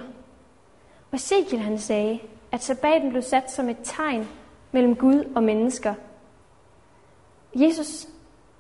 Og 1.12 1.16
Ezekiel 1.16 1.62
han 1.62 1.78
sagde, 1.78 2.20
at 2.52 2.64
sabbaten 2.64 3.10
blev 3.10 3.22
sat 3.22 3.52
som 3.52 3.70
et 3.70 3.78
tegn 3.84 4.28
mellem 4.72 4.96
Gud 4.96 5.32
og 5.36 5.44
mennesker. 5.44 5.94
Jesus, 7.56 8.08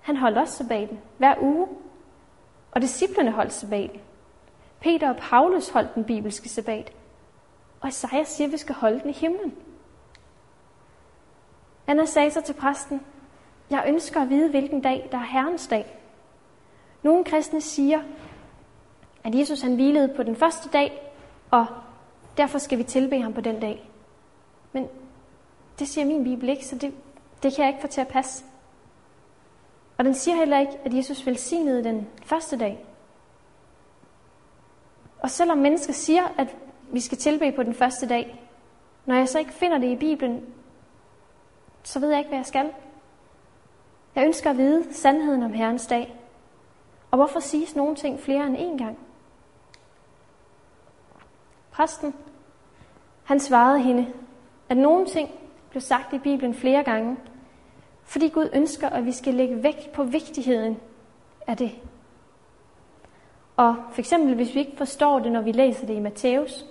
han 0.02 0.18
holdt 0.18 0.38
også 0.38 0.58
sabbaten 0.58 1.00
hver 1.18 1.36
uge, 1.41 1.68
og 2.72 2.82
disciplerne 2.82 3.32
holdt 3.32 3.54
sabbaten. 3.54 4.02
Peter 4.80 5.10
og 5.10 5.18
Paulus 5.18 5.70
holdt 5.70 5.95
den 5.95 6.04
bibelske 6.04 6.50
sabbat, 6.50 6.93
og 7.82 7.89
Isaiah 7.89 8.26
siger, 8.26 8.47
at 8.47 8.52
vi 8.52 8.58
skal 8.58 8.76
holde 8.76 9.00
den 9.00 9.10
i 9.10 9.14
himlen. 9.14 9.56
Anna 11.88 12.06
sagde 12.06 12.32
så 12.32 12.41
til 12.41 12.54
præsten, 12.54 13.02
jeg 13.70 13.84
ønsker 13.88 14.22
at 14.22 14.30
vide, 14.30 14.50
hvilken 14.50 14.82
dag, 14.82 15.10
der 15.12 15.18
er 15.18 15.24
Herrens 15.24 15.68
dag. 15.68 16.00
Nogle 17.04 17.24
kristne 17.24 17.62
siger, 17.62 18.02
at 19.24 19.36
Jesus 19.36 19.62
han 19.62 19.76
hvilede 19.76 20.14
på 20.16 20.24
den 20.24 20.36
første 20.36 20.70
dag, 20.70 21.14
og 21.52 21.66
derfor 22.38 22.58
skal 22.58 22.78
vi 22.78 22.84
tilbe 22.84 23.22
ham 23.22 23.34
på 23.34 23.41
den 23.41 23.60
dag. 23.60 23.89
Men 24.74 24.88
det 25.80 25.88
siger 25.88 26.06
min 26.06 26.24
bibel 26.24 26.50
ikke, 26.50 26.66
så 26.66 26.76
det, 26.76 26.93
det 27.43 27.56
kan 27.56 27.66
jeg 27.66 27.74
ikke 27.74 27.82
få 27.82 27.88
til 27.88 28.02
at 28.02 28.08
passe. 28.08 28.45
Og 30.00 30.06
den 30.06 30.14
siger 30.14 30.36
heller 30.36 30.60
ikke, 30.60 30.80
at 30.86 30.93
Jesus 30.93 31.26
velsignede 31.26 31.84
den 31.84 32.08
første 32.24 32.58
dag. 32.58 32.86
Og 35.20 35.30
selvom 35.30 35.58
mennesker 35.58 35.93
siger, 35.93 36.24
at 36.38 36.56
vi 36.91 37.00
skal 37.00 37.18
tilbe 37.18 37.52
på 37.52 37.64
den 37.64 37.74
første 37.74 38.08
dag, 38.08 38.50
når 39.06 39.16
jeg 39.16 39.30
så 39.30 39.39
ikke 39.39 39.54
finder 39.54 39.78
det 39.78 39.88
i 39.88 39.95
Bibelen, 39.95 40.45
så 41.84 42.00
ved 42.00 42.10
jeg 42.10 42.18
ikke, 42.18 42.28
hvad 42.28 42.39
jeg 42.39 42.45
skal. 42.45 42.72
Jeg 44.16 44.26
ønsker 44.26 44.50
at 44.50 44.58
vide 44.58 44.93
sandheden 44.93 45.43
om 45.43 45.54
Herrens 45.54 45.88
dag. 45.88 46.16
Og 47.12 47.18
hvorfor 47.18 47.39
siges 47.39 47.76
nogle 47.76 47.95
ting 47.95 48.20
flere 48.20 48.47
end 48.47 48.58
én 48.58 48.84
gang? 48.84 49.00
Præsten, 51.72 52.14
han 53.24 53.39
svarede 53.39 53.80
hende, 53.80 54.14
at 54.70 54.78
nogle 54.78 55.06
ting 55.06 55.30
blev 55.70 55.82
sagt 55.82 56.14
i 56.14 56.20
Bibelen 56.20 56.54
flere 56.54 56.84
gange, 56.84 57.18
fordi 58.10 58.30
Gud 58.30 58.49
ønsker, 58.53 58.89
at 58.89 59.05
vi 59.05 59.12
skal 59.12 59.34
lægge 59.34 59.64
vægt 59.64 59.91
på 59.91 60.03
vigtigheden 60.03 60.78
af 61.47 61.57
det. 61.57 61.72
Og 63.57 63.76
for 63.91 63.99
eksempel, 63.99 64.36
hvis 64.36 64.55
vi 64.55 64.60
ikke 64.60 64.78
forstår 64.78 65.20
det, 65.20 65.32
når 65.32 65.41
vi 65.41 65.51
læser 65.51 65.86
det 65.86 65.93
i 65.93 65.99
Matthæus, 65.99 66.66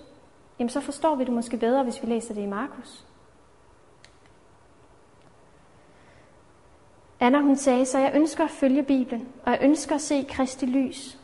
jamen 0.58 0.70
så 0.70 0.80
forstår 0.80 1.14
vi 1.14 1.24
det 1.24 1.32
måske 1.32 1.56
bedre, 1.56 1.84
hvis 1.84 2.02
vi 2.02 2.06
læser 2.06 2.34
det 2.34 2.42
i 2.42 2.46
Markus. 2.46 3.04
Anna 7.20 7.40
hun 7.40 7.56
sagde, 7.56 7.86
så 7.86 7.98
jeg 7.98 8.12
ønsker 8.14 8.44
at 8.44 8.50
følge 8.50 8.82
Bibelen, 8.82 9.28
og 9.44 9.52
jeg 9.52 9.58
ønsker 9.62 9.94
at 9.94 10.00
se 10.00 10.26
Kristi 10.28 10.66
lys, 10.66 11.18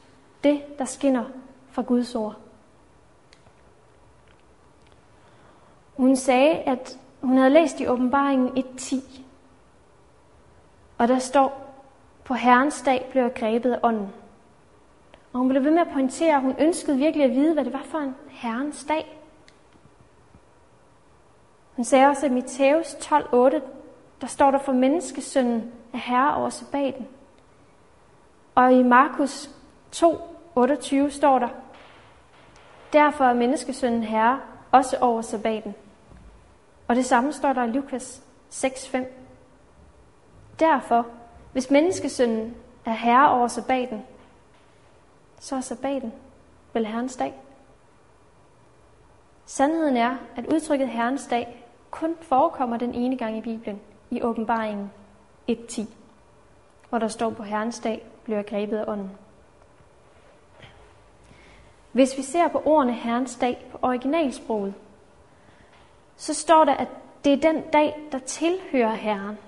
det 0.44 0.62
der 0.78 0.84
skinner 0.84 1.24
fra 1.70 1.82
Guds 1.82 2.14
ord. 2.14 2.36
Hun 5.96 6.16
sagde, 6.16 6.54
at 6.54 6.98
hun 7.20 7.36
havde 7.36 7.50
læst 7.50 7.80
i 7.80 7.86
åbenbaringen 7.86 8.48
1.10, 8.48 9.23
og 10.98 11.08
der 11.08 11.18
står, 11.18 11.74
på 12.24 12.34
Herrens 12.34 12.82
dag 12.82 13.08
blev 13.10 13.22
jeg 13.22 13.34
grebet 13.34 13.72
af 13.72 13.78
ånden. 13.82 14.08
Og 15.32 15.38
hun 15.38 15.48
blev 15.48 15.64
ved 15.64 15.70
med 15.70 15.80
at 15.80 15.92
pointere, 15.92 16.34
at 16.34 16.40
hun 16.40 16.54
ønskede 16.58 16.96
virkelig 16.96 17.24
at 17.24 17.30
vide, 17.30 17.54
hvad 17.54 17.64
det 17.64 17.72
var 17.72 17.82
for 17.84 17.98
en 17.98 18.14
Herrens 18.28 18.84
dag. 18.84 19.20
Hun 21.76 21.84
sagde 21.84 22.06
også, 22.06 22.26
at 22.26 22.32
i 22.32 22.34
Matthæus 22.34 22.86
12.8, 22.86 23.60
der 24.20 24.26
står 24.26 24.50
der 24.50 24.58
for 24.58 24.72
menneskesønnen 24.72 25.72
er 25.92 25.98
herre 25.98 26.34
over 26.34 26.50
sabbaten. 26.50 27.08
Og 28.54 28.72
i 28.72 28.82
Markus 28.82 29.50
2.28 29.96 31.10
står 31.10 31.38
der, 31.38 31.48
Derfor 32.92 33.24
er 33.24 33.34
menneskesønnen 33.34 34.02
herre 34.02 34.40
også 34.72 34.96
over 35.00 35.22
sabbaten. 35.22 35.74
Og 36.88 36.96
det 36.96 37.04
samme 37.04 37.32
står 37.32 37.52
der 37.52 37.64
i 37.64 37.70
Lukas 37.70 38.22
6.5. 38.50 39.23
Derfor, 40.60 41.06
hvis 41.52 41.70
menneskesønnen 41.70 42.56
er 42.84 42.92
herre 42.92 43.30
over 43.30 43.48
sabbaten, 43.48 44.04
så 45.40 45.56
er 45.56 45.60
sabbaten 45.60 46.12
vel 46.72 46.86
Herrens 46.86 47.16
dag. 47.16 47.34
Sandheden 49.46 49.96
er, 49.96 50.16
at 50.36 50.46
udtrykket 50.46 50.88
Herrens 50.88 51.26
dag 51.26 51.64
kun 51.90 52.16
forekommer 52.20 52.76
den 52.76 52.94
ene 52.94 53.18
gang 53.18 53.38
i 53.38 53.40
Bibelen, 53.40 53.80
i 54.10 54.22
åbenbaringen 54.22 54.92
1.10, 55.50 55.82
hvor 56.88 56.98
der 56.98 57.08
står 57.08 57.30
på 57.30 57.42
Herrens 57.42 57.78
dag, 57.78 58.06
bliver 58.24 58.42
grebet 58.42 58.78
af 58.78 58.84
ånden. 58.88 59.10
Hvis 61.92 62.16
vi 62.16 62.22
ser 62.22 62.48
på 62.48 62.62
ordene 62.64 62.92
Herrens 62.92 63.36
dag 63.36 63.66
på 63.72 63.78
originalsproget, 63.82 64.74
så 66.16 66.34
står 66.34 66.64
der, 66.64 66.74
at 66.74 66.88
det 67.24 67.32
er 67.32 67.52
den 67.52 67.62
dag, 67.72 68.08
der 68.12 68.18
tilhører 68.18 68.94
Herren. 68.94 69.38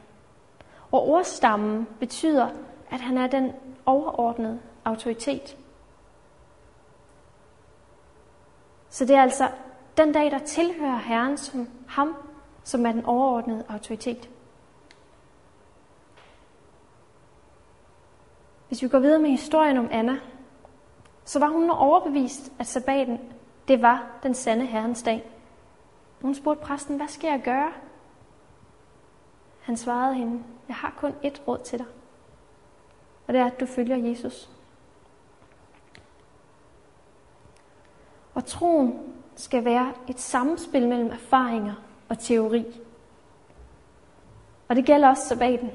Og 0.97 1.09
ordstammen 1.09 1.86
betyder, 2.01 2.49
at 2.90 3.01
han 3.01 3.18
er 3.18 3.26
den 3.26 3.53
overordnede 3.86 4.61
autoritet. 4.84 5.57
Så 8.88 9.05
det 9.05 9.16
er 9.16 9.22
altså 9.22 9.49
den 9.97 10.12
dag, 10.12 10.30
der 10.30 10.38
tilhører 10.38 10.97
Herren 10.97 11.36
som 11.36 11.68
ham, 11.88 12.16
som 12.64 12.86
er 12.86 12.92
den 12.92 13.05
overordnede 13.05 13.64
autoritet. 13.68 14.30
Hvis 18.68 18.82
vi 18.82 18.88
går 18.88 18.99
videre 18.99 19.20
med 19.20 19.30
historien 19.30 19.76
om 19.76 19.88
Anna, 19.90 20.16
så 21.24 21.38
var 21.38 21.49
hun 21.49 21.70
overbevist, 21.70 22.53
at 22.59 22.66
sabbaten, 22.66 23.20
det 23.68 23.82
var 23.82 24.07
den 24.22 24.34
sande 24.34 24.66
Herrens 24.66 25.03
dag. 25.03 25.30
Hun 26.22 26.34
spurgte 26.34 26.64
præsten, 26.64 26.97
hvad 26.97 27.09
skal 27.09 27.28
jeg 27.28 27.40
gøre? 27.44 27.72
Han 29.66 29.76
svarede 29.76 30.14
hende, 30.14 30.42
jeg 30.68 30.76
har 30.76 30.94
kun 30.98 31.12
ét 31.24 31.48
råd 31.48 31.58
til 31.58 31.78
dig. 31.78 31.86
Og 33.26 33.34
det 33.34 33.40
er, 33.40 33.46
at 33.46 33.60
du 33.60 33.66
følger 33.66 33.96
Jesus. 33.96 34.50
Og 38.34 38.44
troen 38.44 39.14
skal 39.36 39.64
være 39.64 39.92
et 40.08 40.20
samspil 40.20 40.88
mellem 40.88 41.10
erfaringer 41.10 41.74
og 42.08 42.18
teori. 42.18 42.64
Og 44.68 44.76
det 44.76 44.84
gælder 44.84 45.08
også 45.08 45.28
sabbaten. 45.28 45.70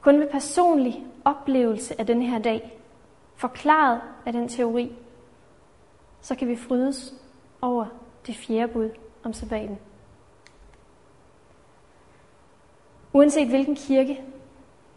Kun 0.00 0.20
ved 0.20 0.30
personlig 0.30 1.06
oplevelse 1.24 2.00
af 2.00 2.06
den 2.06 2.22
her 2.22 2.38
dag, 2.38 2.78
forklaret 3.36 4.00
af 4.26 4.32
den 4.32 4.48
teori, 4.48 4.96
så 6.20 6.34
kan 6.34 6.48
vi 6.48 6.56
frydes 6.56 7.14
over 7.60 7.86
det 8.26 8.36
fjerde 8.36 8.72
bud 8.72 8.90
om 9.22 9.32
sabbaten. 9.32 9.78
Uanset 13.14 13.48
hvilken 13.48 13.76
kirke, 13.76 14.24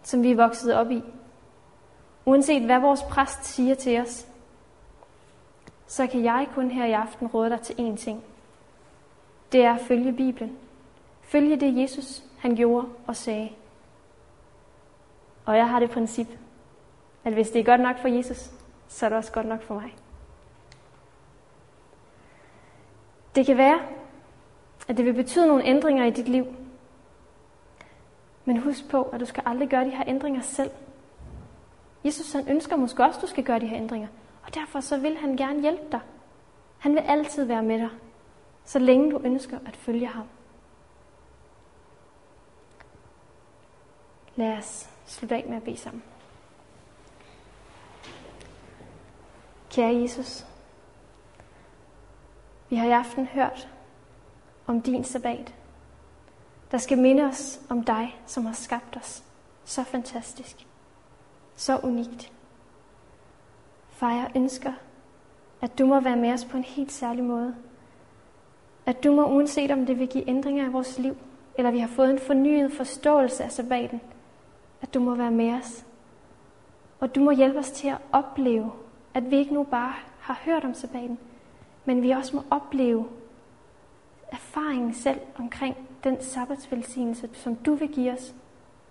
som 0.04 0.24
vi 0.24 0.32
er 0.32 0.36
vokset 0.36 0.74
op 0.74 0.92
i, 0.92 1.04
uanset 2.26 2.66
hvad 2.66 2.80
vores 2.80 3.04
præst 3.04 3.46
siger 3.46 3.76
til 3.76 4.02
os, 4.02 4.28
så 5.88 6.08
kan 6.08 6.24
jeg 6.24 6.48
kun 6.54 6.72
her 6.72 6.86
i 6.86 6.92
aften 6.92 7.28
råde 7.28 7.50
dig 7.50 7.62
til 7.62 7.74
én 7.74 7.98
ting. 7.98 8.24
Det 9.52 9.66
er 9.66 9.74
at 9.74 9.82
følge 9.82 10.14
Bibelen. 10.14 10.58
Følge 11.22 11.56
det, 11.56 11.82
Jesus 11.82 12.24
han 12.40 12.56
gjorde 12.56 12.88
og 13.08 13.16
sagde. 13.16 13.50
Og 15.46 15.58
jeg 15.58 15.70
har 15.70 15.80
det 15.80 15.92
princip, 15.92 16.28
at 17.24 17.34
hvis 17.34 17.50
det 17.50 17.60
er 17.60 17.64
godt 17.64 17.82
nok 17.82 17.98
for 17.98 18.08
Jesus, 18.08 18.52
så 18.88 19.06
er 19.06 19.10
det 19.10 19.18
også 19.18 19.32
godt 19.32 19.46
nok 19.46 19.62
for 19.62 19.74
mig. 19.74 19.96
Det 23.36 23.46
kan 23.46 23.58
være, 23.58 23.80
at 24.88 24.98
det 24.98 25.06
vil 25.06 25.14
betyde 25.14 25.48
nogle 25.48 25.66
ændringer 25.66 26.06
i 26.06 26.10
dit 26.12 26.28
liv. 26.28 26.46
Men 28.48 28.58
husk 28.58 28.90
på, 28.90 29.04
at 29.04 29.20
du 29.20 29.26
skal 29.26 29.44
aldrig 29.46 29.70
gøre 29.70 29.86
de 29.86 29.90
her 29.90 30.04
ændringer 30.08 30.42
selv. 30.42 30.72
Jesus 32.06 32.32
han 32.32 32.50
ønsker 32.50 32.76
måske 32.76 33.04
også, 33.04 33.18
at 33.18 33.22
du 33.22 33.28
skal 33.28 33.44
gøre 33.44 33.60
de 33.60 33.68
her 33.68 33.78
ændringer. 33.78 34.08
Og 34.44 34.56
derfor 34.56 34.80
så 34.80 34.98
vil 34.98 35.18
han 35.18 35.38
gerne 35.38 35.62
hjælpe 35.62 35.92
dig. 35.92 36.00
Han 36.78 36.94
vil 36.94 37.00
altid 37.00 37.46
være 37.46 37.64
med 37.64 37.80
dig, 37.80 37.90
så 38.66 38.80
længe 38.80 39.12
du 39.12 39.22
ønsker 39.24 39.60
at 39.66 39.76
følge 39.76 40.08
ham. 40.08 40.26
Lad 44.36 44.58
os 44.58 44.90
slutte 45.06 45.36
af 45.36 45.46
med 45.48 45.58
at 45.58 45.64
bede 45.64 45.78
sammen. 45.78 46.04
Kære 49.72 49.96
Jesus, 49.96 50.46
vi 52.70 52.76
har 52.76 52.88
i 52.88 52.92
aften 52.92 53.26
hørt 53.26 53.70
om 54.68 54.82
din 54.82 55.04
sabbat, 55.04 55.54
der 56.72 56.78
skal 56.78 56.98
minde 56.98 57.24
os 57.24 57.60
om 57.70 57.84
dig, 57.84 58.22
som 58.26 58.46
har 58.46 58.54
skabt 58.54 58.98
os 58.98 59.24
så 59.68 59.84
fantastisk, 59.84 60.68
så 61.56 61.80
unikt. 61.84 62.32
Far, 63.90 64.14
jeg 64.14 64.32
ønsker, 64.36 64.74
at 65.62 65.80
du 65.80 65.86
må 65.86 66.00
være 66.00 66.16
med 66.16 66.34
os 66.34 66.46
på 66.46 66.58
en 66.58 66.64
helt 66.64 66.92
særlig 66.92 67.24
måde. 67.24 67.56
At 68.86 69.04
du 69.04 69.12
må, 69.12 69.26
uanset 69.26 69.72
om 69.72 69.86
det 69.86 70.00
vil 70.00 70.08
give 70.08 70.30
ændringer 70.30 70.66
i 70.66 70.72
vores 70.72 71.00
liv, 71.00 71.18
eller 71.58 71.72
vi 71.72 71.80
har 71.80 71.88
fået 71.88 72.10
en 72.10 72.20
fornyet 72.20 72.74
forståelse 72.74 73.44
af 73.44 73.52
sabbaten, 73.52 74.02
at 74.82 74.94
du 74.94 75.00
må 75.00 75.16
være 75.16 75.32
med 75.32 75.54
os. 75.54 75.86
Og 77.00 77.16
du 77.16 77.20
må 77.20 77.32
hjælpe 77.32 77.60
os 77.60 77.72
til 77.72 77.88
at 77.88 77.98
opleve, 78.12 78.72
at 79.14 79.32
vi 79.32 79.38
ikke 79.38 79.54
nu 79.54 79.64
bare 79.64 79.94
har 80.20 80.40
hørt 80.46 80.64
om 80.64 80.74
sabbaten, 80.74 81.20
men 81.86 82.02
vi 82.02 82.12
også 82.12 82.36
må 82.36 82.44
opleve 82.52 83.08
erfaringen 84.32 84.94
selv 84.94 85.20
omkring 85.38 85.87
den 86.10 86.22
sabbatsvelsignelse, 86.22 87.30
som 87.34 87.56
du 87.56 87.76
vil 87.76 87.94
give 87.94 88.14
os, 88.14 88.36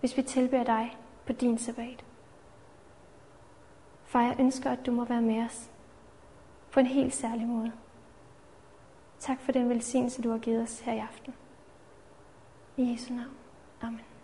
hvis 0.01 0.17
vi 0.17 0.23
tilbeder 0.23 0.65
dig 0.65 0.97
på 1.27 1.33
din 1.33 1.59
sabbat. 1.59 2.05
Far, 4.05 4.23
jeg 4.23 4.37
ønsker, 4.41 4.71
at 4.71 4.87
du 4.87 4.93
må 4.93 5.05
være 5.05 5.23
med 5.23 5.45
os 5.45 5.71
på 6.71 6.81
en 6.81 6.87
helt 6.87 7.15
særlig 7.15 7.47
måde. 7.47 7.73
Tak 9.19 9.41
for 9.41 9.53
den 9.53 9.69
velsignelse, 9.69 10.23
du 10.23 10.31
har 10.31 10.39
givet 10.39 10.63
os 10.63 10.81
her 10.81 10.93
i 10.93 10.99
aften. 10.99 11.35
I 12.77 12.93
Jesu 12.93 13.15
navn. 13.15 13.37
Amen. 13.81 14.16